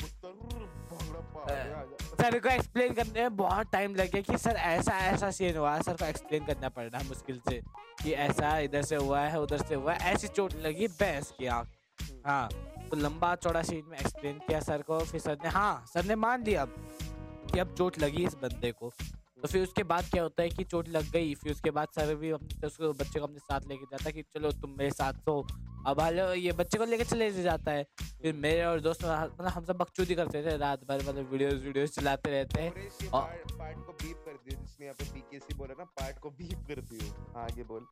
सर 2.30 2.38
को 2.40 2.50
एक्सप्लेन 2.50 2.94
करने 2.94 3.22
में 3.22 3.36
बहुत 3.38 3.72
टाइम 3.72 3.94
लग 3.96 4.12
गया 4.12 4.22
कि 4.22 4.38
सर 4.38 4.56
ऐसा 4.56 4.98
ऐसा 5.06 5.30
सीन 5.32 5.56
हुआ। 5.58 5.78
सर 5.82 5.94
को 5.94 6.06
एक्सप्लेन 6.06 6.44
करना 6.46 6.70
पड़ 6.70 6.84
रहा 6.84 7.02
मुश्किल 7.04 7.40
से 7.50 7.60
कि 8.04 8.12
ऐसा 8.26 8.58
इधर 8.60 8.82
से 8.82 8.96
हुआ 8.96 9.22
है, 9.22 9.40
उधर 9.42 9.58
से 9.58 9.76
हुआ 9.76 9.94
है। 9.94 10.14
ऐसी 10.14 10.28
चोट 10.28 10.54
लगी 10.66 10.88
बहस 10.90 11.34
की 11.40 11.46
आँख 11.48 11.68
हाँ 12.26 12.50
तो 12.92 12.98
लंबा 12.98 13.34
चौड़ा 13.36 13.62
सीन 13.64 13.84
में 13.88 13.98
एक्सप्लेन 13.98 14.38
किया 14.48 14.60
सर 14.60 14.82
को। 14.82 15.00
फिर 15.02 15.22
सर 15.22 15.38
ने 15.44 15.50
हाँ 15.50 15.86
सर 15.94 16.06
ने 16.06 16.16
मान 16.16 16.44
लिया 16.44 16.62
अब 16.62 16.76
कि 17.54 17.60
अब 17.60 17.74
चोट 17.78 18.00
लगी 18.00 18.26
इस 18.26 18.36
बंदे 18.44 18.72
को। 18.72 18.92
तो 19.42 19.48
फिर 19.48 19.64
उसके 19.64 19.84
बाद 19.84 20.10
क्या 20.12 20.24
होता 20.24 20.44
है 20.44 20.50
कि 20.50 20.64
चोट 20.64 20.90
लग 20.90 21.12
गई 21.12 21.34
फिर 21.36 21.52
उसके 21.52 21.72
बाद 21.72 21.88
सर 21.96 22.14
भी 22.16 22.30
अपने 22.32 22.68
उसको 22.68 22.92
बच्चे 22.94 23.20
को 23.20 23.26
अपने 23.26 23.40
साथ 23.40 23.68
लेके 23.70 23.86
जाता 23.86 24.04
है 24.06 24.12
कि 24.12 24.22
चलो 24.34 24.52
तुम 24.62 24.76
मेरे 24.78 24.92
साथ 24.92 25.14
सो 25.26 25.42
अब 25.88 26.00
हालो 26.02 26.34
ये 26.34 26.52
बच्चे 26.52 26.78
को 26.78 26.86
लेके 26.86 27.04
चले 27.04 27.32
जाता 27.34 27.72
है। 27.72 27.84
फिर 28.22 28.34
मेरे 28.36 28.64
और 28.66 28.80
दोस्त 28.82 29.04
मतलब 29.04 29.48
हम 29.48 29.66
सब 29.66 29.78
बकचोदी 29.78 30.16
करते 30.16 30.42
थे 30.46 30.56
रात 30.58 30.84
भर 30.88 31.04
मतलब 31.08 31.32
वीडियोस 31.32 31.62
वीडियोस 31.64 31.96
चलाते 31.96 32.32
रहते 32.32 32.62
हैं। 32.62 33.10
और 33.10 33.22
पार्ट 33.52 33.78
को 33.78 33.94
बीप 33.94 34.18
कर 34.26 34.34
दियो 34.34 34.60
जिसने 34.62 34.86
यहाँ 34.86 34.96
पे 35.00 35.06
पीकेसी 35.14 35.54
बोला 35.58 35.76
ना 35.80 35.84
पार्ट 36.00 36.20
को 36.20 36.30
बीप 36.32 36.66
कर 36.68 36.82
दियो। 36.82 37.12
हाँ, 37.36 37.44
आगे 37.44 37.64
बोल। 37.64 37.86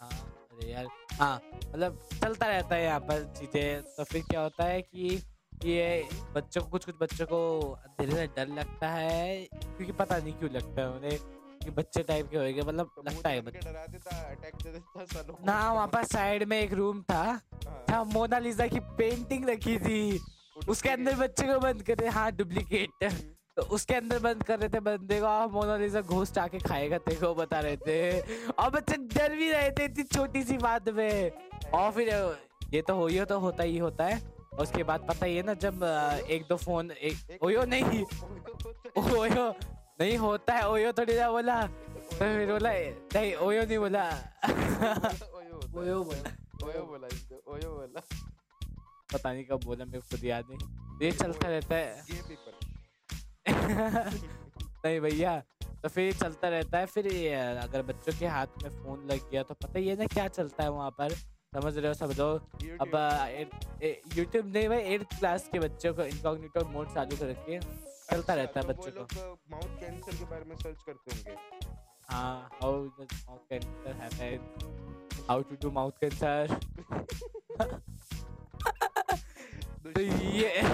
हाँ 0.00 0.10
अरे 0.10 0.70
यार 0.72 0.86
हाँ 1.12 1.40
मतलब 1.54 1.98
चलता 2.22 2.46
रहता 2.46 2.74
है 2.74 2.84
यहाँ 2.84 3.00
पर 3.00 3.24
चीज़ें। 3.38 3.82
तो 3.96 4.04
फिर 4.04 4.22
क्या 4.30 4.40
होता 4.40 4.64
है 4.64 4.82
कि 4.82 5.16
ये 5.64 6.08
बच्चों 6.34 6.60
को 6.62 6.68
कुछ 6.68 6.84
कुछ 6.84 6.94
बच्चों 7.00 7.26
को 7.26 7.58
अंधेरे 7.70 8.14
से 8.16 8.26
डर 8.26 8.48
लगता 8.48 8.88
है 8.88 9.36
क्योंकि 9.44 9.92
पता 9.92 10.18
नहीं 10.18 10.32
क्यों 10.32 10.50
लगता 10.50 10.80
है 10.80 10.88
उन्हें 10.90 11.18
कि 11.64 11.70
बच्चे 11.70 12.02
टाइप 12.02 12.28
के 12.30 12.36
होएँगे 12.36 12.62
मतलब 12.62 12.90
लगता 13.06 13.28
है। 13.28 13.40
ना 15.46 15.72
वहाँ 15.72 15.86
पर 15.86 16.04
साइड 16.04 16.42
में 16.42 16.58
एक 16.60 16.72
रूम 16.72 17.02
था 17.02 17.40
था 17.90 18.02
मोनालिसा 18.04 18.66
की 18.66 18.80
पेंटिंग 18.98 19.48
रखी 19.48 19.78
थी। 19.78 20.20
उसके 20.68 20.88
अंदर 20.88 21.16
बच्चे 21.16 21.46
को 21.46 21.58
बंद 21.58 21.82
करे 21.82 22.08
हाँ 22.08 22.30
डुप्लीकेट 22.32 23.12
तो 23.56 23.62
उसके 23.74 23.94
अंदर 23.94 24.18
बंद 24.18 24.42
कर 24.42 24.58
रहे 24.58 24.68
थे 24.68 24.80
बंदे 24.80 25.20
को 25.20 25.26
और 25.26 25.48
मोनालिसा 25.48 26.00
घोस्ट 26.00 26.38
आके 26.38 26.58
खाएगा 26.58 26.98
तेरे 26.98 27.20
को 27.20 27.34
बता 27.34 27.60
रहे 27.60 27.76
थे। 27.76 28.20
और 28.50 28.70
बच्चे 28.70 28.96
डर 29.14 29.34
भी 29.36 29.50
रहे 29.52 29.70
थे 29.70 29.84
इतनी 29.84 30.04
छोटी 30.16 30.42
सी 30.42 30.56
बात 30.58 30.88
में। 30.88 31.30
और 31.74 31.90
फिर 31.92 32.08
ये 32.74 32.82
तो 32.82 32.94
होयो 32.94 33.24
तो 33.24 33.38
होता 33.38 33.62
ही 33.62 33.78
होता 33.78 34.04
है। 34.04 34.39
उसके 34.60 34.82
बाद 34.82 35.06
पता 35.08 35.26
ही 35.26 35.36
है 35.36 35.42
ना 35.42 35.54
जब 35.64 35.82
एक 36.30 36.46
दो 36.48 36.56
फ़ोन 36.56 36.90
एक 36.90 37.38
ओयो 37.42 37.64
नहीं 37.64 38.02
ओयो 38.98 39.46
नहीं 40.00 40.16
होता 40.18 40.54
है 40.54 40.68
ओयो 40.68 40.92
थोड़ी 40.92 41.14
ना 41.18 41.30
बोला 41.30 41.60
तो 41.66 42.00
फिर 42.18 42.46
बोला 42.52 42.70
नहीं 43.14 43.34
ओयो 43.34 43.62
नहीं 43.64 43.78
बोला। 43.78 44.04
ओयो 45.76 46.02
बोला। 46.04 46.30
ओयो 46.66 46.82
बोला 46.84 47.08
ओयो 47.52 47.70
बोला। 47.74 48.00
पता 49.12 49.32
नहीं 49.32 49.44
कब 49.44 49.64
बोला 49.64 49.84
मेरे 49.84 50.00
खुद 50.10 50.24
याद 50.24 50.44
नहीं। 50.50 51.06
ये 51.06 51.10
चलता 51.12 51.48
रहता 51.48 51.74
है। 51.76 52.04
नहीं 54.84 55.00
भैया 55.00 55.42
तो 55.82 55.88
फिर 55.88 56.04
ये 56.04 56.12
चलता 56.12 56.48
रहता 56.48 56.78
है 56.78 56.86
फिर 56.86 57.06
ये 57.06 57.34
अगर 57.34 57.82
बच्चों 57.82 58.12
के 58.18 58.26
हाथ 58.26 58.62
में 58.62 58.70
फ़ोन 58.70 59.06
लग 59.10 59.30
गया 59.30 59.42
तो 59.42 59.54
पता 59.54 59.78
ही 59.78 59.88
है 59.88 59.96
ना 59.96 60.06
क्या 60.06 60.26
चलता 60.28 60.62
है 60.64 60.70
वहाँ 60.70 60.90
पर। 60.90 61.14
समझ 61.54 61.76
रहे 61.76 61.88
हो 61.88 61.94
सब 61.94 62.12
लोग 62.18 62.42
अब 62.80 62.90
यूट्यूब 64.16 64.46
नहीं 64.46 64.68
भाई 64.68 64.78
एट्थ 64.94 65.18
क्लास 65.18 65.48
के 65.52 65.58
बच्चों 65.58 65.94
को 65.94 66.02
इनकॉग्निटो 66.02 66.64
मोड 66.68 66.94
चालू 66.94 67.16
कर 67.16 67.32
करके 67.32 67.58
चलता 68.10 68.34
रहता 68.34 68.60
है 68.60 68.66
तो 68.66 68.72
बच्चों 68.72 68.90
को। 68.90 69.02
माउथ 69.50 69.80
कैंसर 69.80 70.16
के 70.16 70.24
बारे 70.24 70.44
में 70.44 70.56
सर्च 70.56 70.82
करते 70.86 71.14
होंगे। 71.14 71.36
हाँ 72.10 72.48
how 72.62 72.84
mouth 72.84 73.38
cancer 73.50 73.92
happens 73.92 74.40
how 75.30 75.42
to 75.42 75.56
do 75.62 75.70
mouth 75.70 75.92
cancer 76.00 76.58
तो 79.94 80.00
ये 80.00 80.60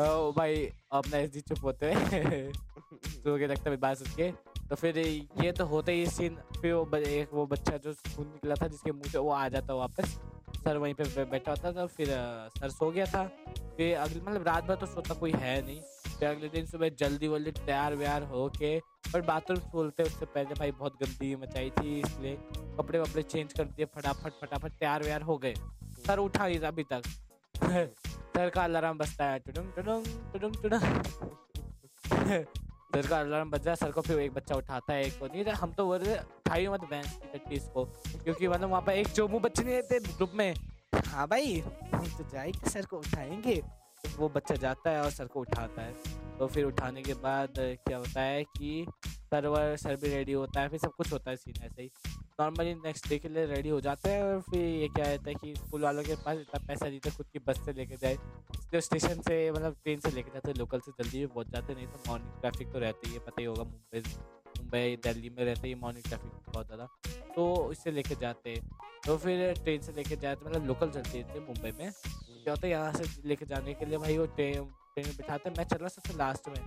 ओ 0.00 0.32
भाई 0.32 0.68
अपना 0.92 1.16
एसडी 1.16 1.40
चुप 1.40 1.64
होते 1.64 1.92
हैं। 1.92 2.52
तो 3.24 3.36
क्या 3.38 3.48
लगता 3.48 3.70
है 3.70 3.76
बात 3.76 3.96
सुन 3.96 4.06
के। 4.20 4.53
तो 4.68 4.76
फिर 4.76 4.98
ये 4.98 5.50
तो 5.52 5.64
होता 5.66 5.92
ही 5.92 6.06
सीन 6.06 6.36
फिर 6.60 6.72
वो 6.74 6.96
एक 6.96 7.32
वो 7.32 7.46
बच्चा 7.46 7.76
जो 7.76 7.92
खून 8.16 8.26
निकला 8.26 8.54
था, 8.54 8.68
जिसके 8.68 8.92
मुँह 8.92 9.10
से 9.10 9.18
वो 9.18 9.30
आ 9.30 9.48
जाता 9.48 9.74
वापस। 9.74 10.18
सर 10.64 10.76
वहीं 10.76 10.94
पे 10.94 11.24
बैठा 11.24 11.50
होता 11.50 11.72
था 11.72 11.86
फिर 11.86 12.08
सर 12.58 12.68
सो 12.70 12.90
गया 12.90 13.06
था। 13.06 13.24
फिर 13.76 13.96
अगले 13.96 14.20
मतलब 14.20 14.46
रात 14.46 14.64
भर 14.64 14.74
तो 14.74 14.86
सोता 14.86 15.14
कोई 15.14 15.32
है 15.32 15.60
नहीं। 15.66 15.80
फिर 16.08 16.28
अगले 16.28 16.48
दिन 16.48 16.66
सुबह 16.66 16.88
जल्दी 16.98 17.28
वल्दी 17.28 17.50
तैयार 17.52 17.94
व्यार 17.94 18.22
हो 18.22 18.48
के 18.58 18.78
पर 19.12 19.20
बाथरूम 19.22 19.58
खोलते 19.70 20.02
उससे 20.02 20.26
पहले 20.26 20.54
भाई 20.54 20.70
बहुत 20.72 20.92
गंदगी 21.02 21.34
मचाई 21.36 21.70
थी, 21.70 22.00
इसलिए 22.00 22.36
कपड़े 22.78 22.98
वपड़े 22.98 23.22
चेंज 23.22 23.52
कर 23.52 23.64
दिए, 23.64 23.86
फटाफट 23.86 24.32
फटाफट 24.40 24.72
तैयार 24.72 25.02
व्यार 25.02 25.22
हो 25.22 25.36
गए। 25.38 25.54
सर 26.06 26.18
उठा 26.18 26.46
नहीं 26.46 26.58
अभी 26.60 26.84
तक। 26.92 27.02
सर 28.34 28.48
का 28.50 28.64
अलार्म 28.64 28.98
बजता 28.98 29.24
है, 29.24 29.38
टुडुंग 29.38 29.72
टुडुंग 29.72 30.06
टुडुंग 30.32 30.54
टुडुंग। 30.62 30.82
सर 32.94 33.06
का 33.06 33.18
अलार्म 33.20 33.50
बज 33.50 33.58
रहा 33.58 33.70
है 33.70 33.76
सर 33.76 33.90
को 33.92 34.00
फिर 34.00 34.18
एक 34.20 34.32
बच्चा 34.32 34.54
उठाता 34.54 34.92
है 34.92 35.04
एक 35.04 35.18
को 35.18 35.26
नहीं 35.26 35.44
हम 35.44 35.72
तो 35.72 35.86
बोल 35.86 35.98
रहे 35.98 36.16
उठाई 36.16 36.66
मत 36.68 36.80
बहन 36.80 37.38
की 37.38 37.58
को 37.74 37.84
क्योंकि 38.24 38.48
मतलब 38.48 38.70
वहाँ 38.70 38.82
पर 38.82 38.92
एक 38.92 39.08
चोमू 39.08 39.38
बच्चे 39.38 39.62
नहीं 39.62 39.74
रहते 39.74 39.98
ग्रुप 39.98 40.32
में। 40.34 40.54
हाँ 41.06 41.26
भाई 41.28 41.58
हम 41.94 42.06
तो 42.18 42.28
जाएँगे 42.32 42.70
सर 42.70 42.86
को 42.86 42.98
उठाएँगे। 42.98 43.56
तो 44.04 44.18
वो 44.18 44.28
बच्चा 44.28 44.54
जाता 44.54 44.90
है 44.90 45.02
और 45.02 45.10
सर 45.10 45.26
को 45.26 45.40
उठाता 45.40 45.82
है। 45.82 45.92
तो 46.38 46.46
फिर 46.46 46.64
उठाने 46.64 47.02
के 47.02 47.14
बाद 47.14 47.54
क्या 47.58 47.98
होता 47.98 48.20
है 48.20 48.44
कि 48.44 48.86
सर्वर 49.10 49.76
सर 49.76 49.96
भी 49.96 50.08
रेडी 50.08 50.32
होता 50.32 50.60
है 50.60 50.68
फिर 50.68 50.78
सब 50.78 50.92
कुछ 50.96 51.12
होता 51.12 51.30
है 51.30 51.36
सीन 51.36 51.62
ऐसे 51.64 51.82
ही। 51.82 51.90
नॉर्मली 52.38 52.72
नेक्स्ट 52.74 53.08
डे 53.08 53.18
के 53.18 53.28
लिए 53.28 53.44
रेडी 53.46 53.68
हो 53.68 53.80
जाते 53.80 54.10
हैं 54.10 54.22
और 54.22 54.40
फिर 54.42 54.60
ये 54.60 54.86
क्या 54.88 55.04
रहता 55.06 55.28
है 55.28 55.34
कि 55.34 55.54
स्कूल 55.56 55.82
वालों 55.82 56.02
के 56.04 56.14
पास 56.24 56.38
इतना 56.38 56.58
पैसा 56.66 56.86
नहीं 56.86 56.98
था, 57.00 57.10
खुद 57.10 57.26
की 57.32 57.38
बस 57.46 57.58
से 57.64 57.72
लेके 57.72 57.96
जाए। 57.96 58.14
इसलिए 58.14 58.80
स्टेशन 58.80 59.20
से 59.22 59.36
मतलब 59.50 59.76
ट्रेन 59.84 60.00
से 60.00 60.10
लेके 60.10 60.30
जाते 60.30 60.50
हैं 60.50 60.56
लोकल 60.58 60.80
से 60.80 60.92
जल्दी 60.92 61.18
भी 61.18 61.26
पहुँच 61.26 61.50
जाते 61.52 61.74
नहीं 61.74 61.86
तो 61.86 61.98
मॉर्निंग 62.08 62.40
ट्रैफ़िक 62.40 62.72
तो 62.72 62.78
रहती 62.78 63.08
ही 63.08 63.14
है, 63.14 63.20
पता 63.20 63.40
ही 63.40 63.46
होगा 63.46 63.62
मुंबई 63.64 64.02
मुंबई, 64.58 64.96
दिल्ली 65.04 65.30
में 65.30 65.44
रहते 65.44 65.68
ही 65.68 65.74
मॉर्निंग 65.76 66.04
ट्रैफ़िक 66.04 66.32
बहुत 66.48 66.66
ज़्यादा। 66.66 66.88
तो 67.36 67.72
इससे 67.72 67.90
लेके 67.90 68.14
जाते 68.20 68.50
हैं। 68.50 68.68
तो 69.06 69.16
फिर 69.18 69.52
ट्रेन 69.54 69.80
से 69.82 69.92
लेके 69.92 70.16
जाते 70.16 70.46
मतलब 70.46 70.66
लोकल 70.66 70.90
चलती 70.90 71.22
थी 71.24 71.40
मुंबई 71.40 71.72
में। 71.78 71.90
क्या 71.90 72.52
होता 72.52 72.66
है, 72.66 72.72
यहाँ 72.72 72.92
से 72.92 73.04
लेके 73.28 73.46
जाने 73.46 73.74
के 73.74 73.86
लिए 73.86 73.98
भाई 73.98 74.18
वो 74.18 74.26
ट्रेन 74.26 74.64
ट्रेन 74.64 75.06
में 75.06 75.16
बिठाते 75.16 75.48
हैं। 75.48 75.56
मैं 75.58 75.64
चल 75.64 75.76
रहा 75.76 75.88
सबसे 75.90 76.16
लास्ट 76.18 76.48
में। 76.48 76.62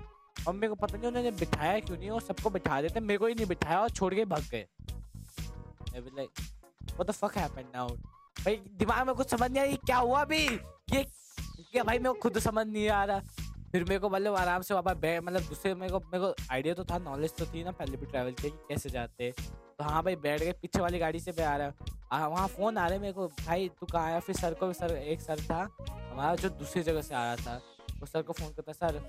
और 0.47 0.53
मेरे 0.53 0.67
को 0.67 0.75
पता 0.75 0.97
नहीं, 0.97 1.07
उन्होंने 1.07 1.31
बिठाया 1.33 1.79
क्यों 1.79 1.97
नहीं, 1.97 2.09
और 2.09 2.21
सबको 2.21 2.50
बिठा 2.50 2.81
देते 2.81 3.00
मेरे 3.01 3.17
को 3.17 3.27
ही 3.27 3.36
नहीं 3.36 3.45
बिठाया 3.45 3.81
और 3.81 3.89
छोड़ 3.89 4.13
के 4.15 4.25
भाग 4.25 4.50
गए। 4.51 4.67
Like 5.96 6.29
what 6.84 7.08
the 7.08 7.12
fuck 7.12 7.38
happened 7.38 7.67
now 7.75 7.88
भाई 7.88 8.56
दिमाग 8.79 9.06
में 9.08 9.15
कुछ 9.15 9.29
समझ 9.32 9.51
नहीं 9.51 9.62
आ 9.62 9.65
रही 9.65 9.75
क्या 9.86 9.98
हुआ 9.98 10.22
अभी? 10.22 10.44
ये 10.94 11.03
क्या 11.72 11.84
भाई 11.84 12.00
मेरे 12.00 12.13
को 12.13 12.20
खुद 12.22 12.39
समझ 12.39 12.65
नहीं 12.67 12.89
आ 12.89 13.03
रहा। 13.03 13.20
फिर 13.72 13.84
मेरे 13.84 14.00
को 14.00 14.10
मतलब 14.10 14.36
आराम 14.36 14.62
से 14.62 14.74
वहाँ 14.74 14.96
बैठ 15.00 15.24
मतलब 15.24 15.41
दूसरे 15.44 15.74
मेरे 15.75 15.91
को 15.91 16.00
मेरे 16.00 16.20
को 16.20 16.34
आइडिया 16.51 16.74
तो 16.74 16.84
था 16.86 16.98
नॉलेज 16.98 17.34
तो 17.38 17.46
थी 17.46 17.63
ना 17.63 17.72
पहले 17.72 17.98
भी 17.98 18.06
ट्रैवल 18.06 18.32
किया 18.32 18.51
कि 18.51 18.58
कैसे 18.70 18.89
जाते 18.89 19.32
तो 19.39 19.84
हाँ 19.84 20.03
भाई 20.03 20.15
बैठ 20.15 20.39
गए 20.41 20.51
पीछे 20.62 20.82
वाली 20.82 21.00
गाड़ी 21.00 21.20
से 21.20 21.32
मैं 21.38 21.46
आ 21.46 21.56
रहा 21.58 21.72
आ, 22.12 22.27
वहाँ 22.27 22.48
फ़ोन 22.48 22.77
आ 22.77 22.88
रहे 22.88 23.00
मेरे 23.00 23.13
को 23.13 23.27
भाई 23.27 23.70
तू 23.79 23.86
कहाँ 23.86 24.06
आया 24.06 24.20
फिर 24.20 24.36
सर 24.36 24.53
को 24.53 24.72
सर 24.74 24.96
एक 24.96 25.22
सर 25.22 25.41
था 25.41 25.62
हमारा 25.82 26.36
जो 26.36 26.50
दूसरी 26.50 26.84
जगह 26.84 27.01
से 27.01 27.15
आ 27.15 27.24
रहा 27.24 27.36
था। 27.36 27.62
वो 28.00 28.06
सर 28.06 28.22
को 28.22 28.34
फ़ोन 28.34 28.53
करता 28.53 28.72
सर 28.72 29.00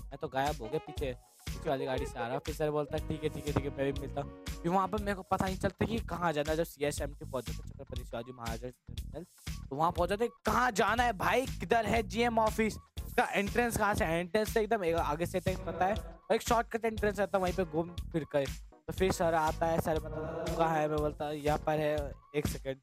मैं 0.00 0.18
तो 0.20 0.28
गायब 0.28 0.62
हो 0.62 0.68
गया 0.68 0.78
पीछे 0.86 1.12
पीछे 1.46 1.68
वाली 1.70 1.84
गाड़ी 1.86 2.06
से 2.06 2.18
आ 2.18 2.26
रहा 2.28 2.38
फिर 2.38 2.54
सर 2.54 2.70
बोलता 2.70 2.98
ठीक 3.08 3.22
है 3.22 3.28
ठीक 3.28 3.46
है 3.46 3.52
ठीक 3.52 3.64
है 3.64 3.76
मैं 3.76 3.92
भी 3.92 4.00
मिलता 4.00 4.20
हूँ। 4.20 4.44
फिर 4.66 4.74
वहाँ 4.74 4.86
पर 4.88 4.98
मेरे 4.98 5.14
को 5.14 5.22
पता 5.22 5.44
नहीं 5.44 5.56
चलता 5.56 5.86
कि 5.86 5.98
कहाँ 6.10 6.32
जाना 6.32 6.50
है। 6.50 6.56
जब 6.56 6.64
सी 6.64 6.84
एस 6.84 7.00
एम 7.00 7.12
टी 7.14 7.24
पहुँच 7.24 7.46
जाते 7.46 7.68
छत्रपति 7.68 8.04
शिवाजी 8.04 8.32
महाराज 8.32 8.62
टर्मिनल 8.62 9.24
तो 9.68 9.76
वहाँ 9.76 9.90
पहुँच 9.92 10.08
जाते 10.10 10.28
कहाँ 10.46 10.70
जाना 10.72 11.02
है 11.02 11.12
भाई? 11.18 11.46
किधर 11.60 11.86
है 11.86 12.02
जीएम 12.04 12.38
ऑफ़िस 12.38 12.76
उसका 13.04 13.24
एंट्रेंस 13.32 13.76
कहाँ 13.76 13.94
से 13.94 14.04
एंट्रेंस 14.04 14.52
से 14.54 14.60
एकदम 14.60 14.84
आगे 15.00 15.26
से 15.26 15.40
तक 15.40 15.64
पता 15.66 15.86
है 15.86 15.94
और 15.94 16.34
एक 16.34 16.42
शॉर्टकट 16.42 16.84
एंट्रेंस 16.84 17.18
रहता 17.18 17.38
है 17.38 17.42
वहीं 17.42 17.54
पे 17.54 17.64
घूम 17.64 17.94
फिर 18.12 18.24
कर। 18.32 18.46
तो 18.46 18.92
फिर 18.92 19.12
सर 19.12 19.34
आता 19.34 19.66
है 19.66 19.80
सर 19.80 20.00
मतलब 20.00 20.44
"तू 20.48 20.56
कहाँ 20.56 20.76
है? 20.78 20.88
मैं 20.88 20.98
बोलता 20.98 21.30
यहाँ 21.30 21.58
पर 21.66 21.78
है 21.78 21.94
एक 22.36 22.46
सेकेंड 22.46 22.76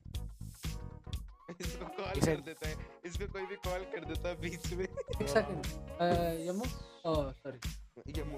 इसको 1.62 1.86
कॉल 1.86 2.20
कर 2.22 2.42
देता 2.42 2.68
है। 2.70 2.76
इसको 3.06 3.32
कोई 3.34 3.46
भी 3.46 3.56
कॉल 3.68 3.86
कर 3.92 4.06
देता 4.06 4.30
है 4.30 4.42
बीच 4.42 4.74
में। 4.74 4.86
एक 4.86 5.30
सेकंड 5.30 6.48
यमु? 6.48 6.66
ओह 7.06 7.32
सॉरी 7.34 8.20
यमु। 8.20 8.38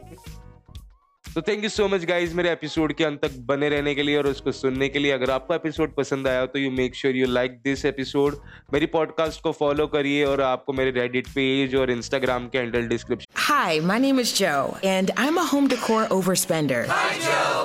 तो 1.36 1.42
thank 1.42 1.64
you 1.64 1.70
so 1.70 1.88
much 1.88 2.04
guys 2.06 2.34
मेरे 2.36 2.50
एपिसोड 2.50 2.92
के 2.94 3.04
अंत 3.04 3.20
तक 3.22 3.32
बने 3.48 3.70
रहने 3.70 3.94
के 3.96 4.04
लिए 4.04 4.18
और 4.18 4.28
उसको 4.28 4.52
सुनने 4.52 4.88
के 4.90 5.00
लिए 5.00 5.12
अगर 5.12 5.32
आपको 5.32 5.54
एपिसोड 5.56 5.96
पसंद 5.96 6.28
आया 6.28 6.46
तो 6.46 6.60
you 6.60 6.70
make 6.72 6.96
sure 6.96 7.16
you 7.16 7.28
like 7.28 7.60
this 7.64 7.84
episode 7.86 8.38
मेरी 8.74 8.86
पॉडकास्ट 8.94 9.42
को 9.42 9.52
फॉलो 9.52 9.88
करिए 9.98 10.24
और 10.26 10.42
आपको 10.42 10.74
मेरे 10.74 10.92
रेडिट 11.00 11.28
पेज 11.36 11.76
और 11.76 11.92
इंस्टाग्राम 11.92 12.48
के 12.48 12.58
handle 12.58 12.88
description 12.88 13.34
Hi, 13.48 13.80
my 13.82 13.98
name 14.00 14.20
is 14.20 14.32
Joe, 14.34 14.78
and 14.86 15.12
I'm 15.18 15.38
a 15.38 15.46
home 15.46 15.68
decor 15.68 16.04
overspender. 16.10 16.86
Hi, 16.90 17.16
Joe. 17.20 17.65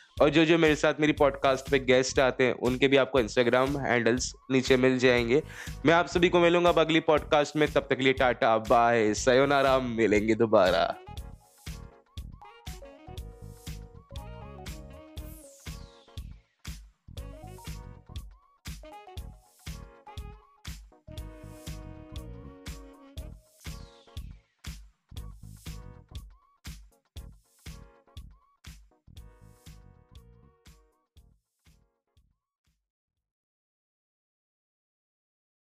और 0.21 0.29
जो 0.29 0.45
जो 0.45 0.57
मेरे 0.57 0.75
साथ 0.75 0.93
मेरी 0.99 1.13
पॉडकास्ट 1.13 1.71
पे 1.71 1.79
गेस्ट 1.79 2.19
आते 2.19 2.43
हैं, 2.43 2.53
उनके 2.53 2.87
भी 2.87 2.97
आपको 2.97 3.19
इंस्टाग्राम 3.19 3.77
हैंडल्स 3.77 4.35
नीचे 4.51 4.77
मिल 4.77 4.97
जाएँगे। 4.99 5.43
मैं 5.85 5.93
आप 5.93 6.07
सभी 6.07 6.29
को 6.29 6.39
मिलूँगा 6.39 6.69
अगली 6.69 6.99
पॉडकास्ट 6.99 7.55
में। 7.55 7.71
तब 7.71 7.87
तक 7.89 7.97
लिए 7.99 8.13
टाटा 8.13 8.57
बाय 8.57 9.13
सयोनारा 9.13 9.79
मिलेंगे 9.79 10.35
दोबारा। 10.35 10.95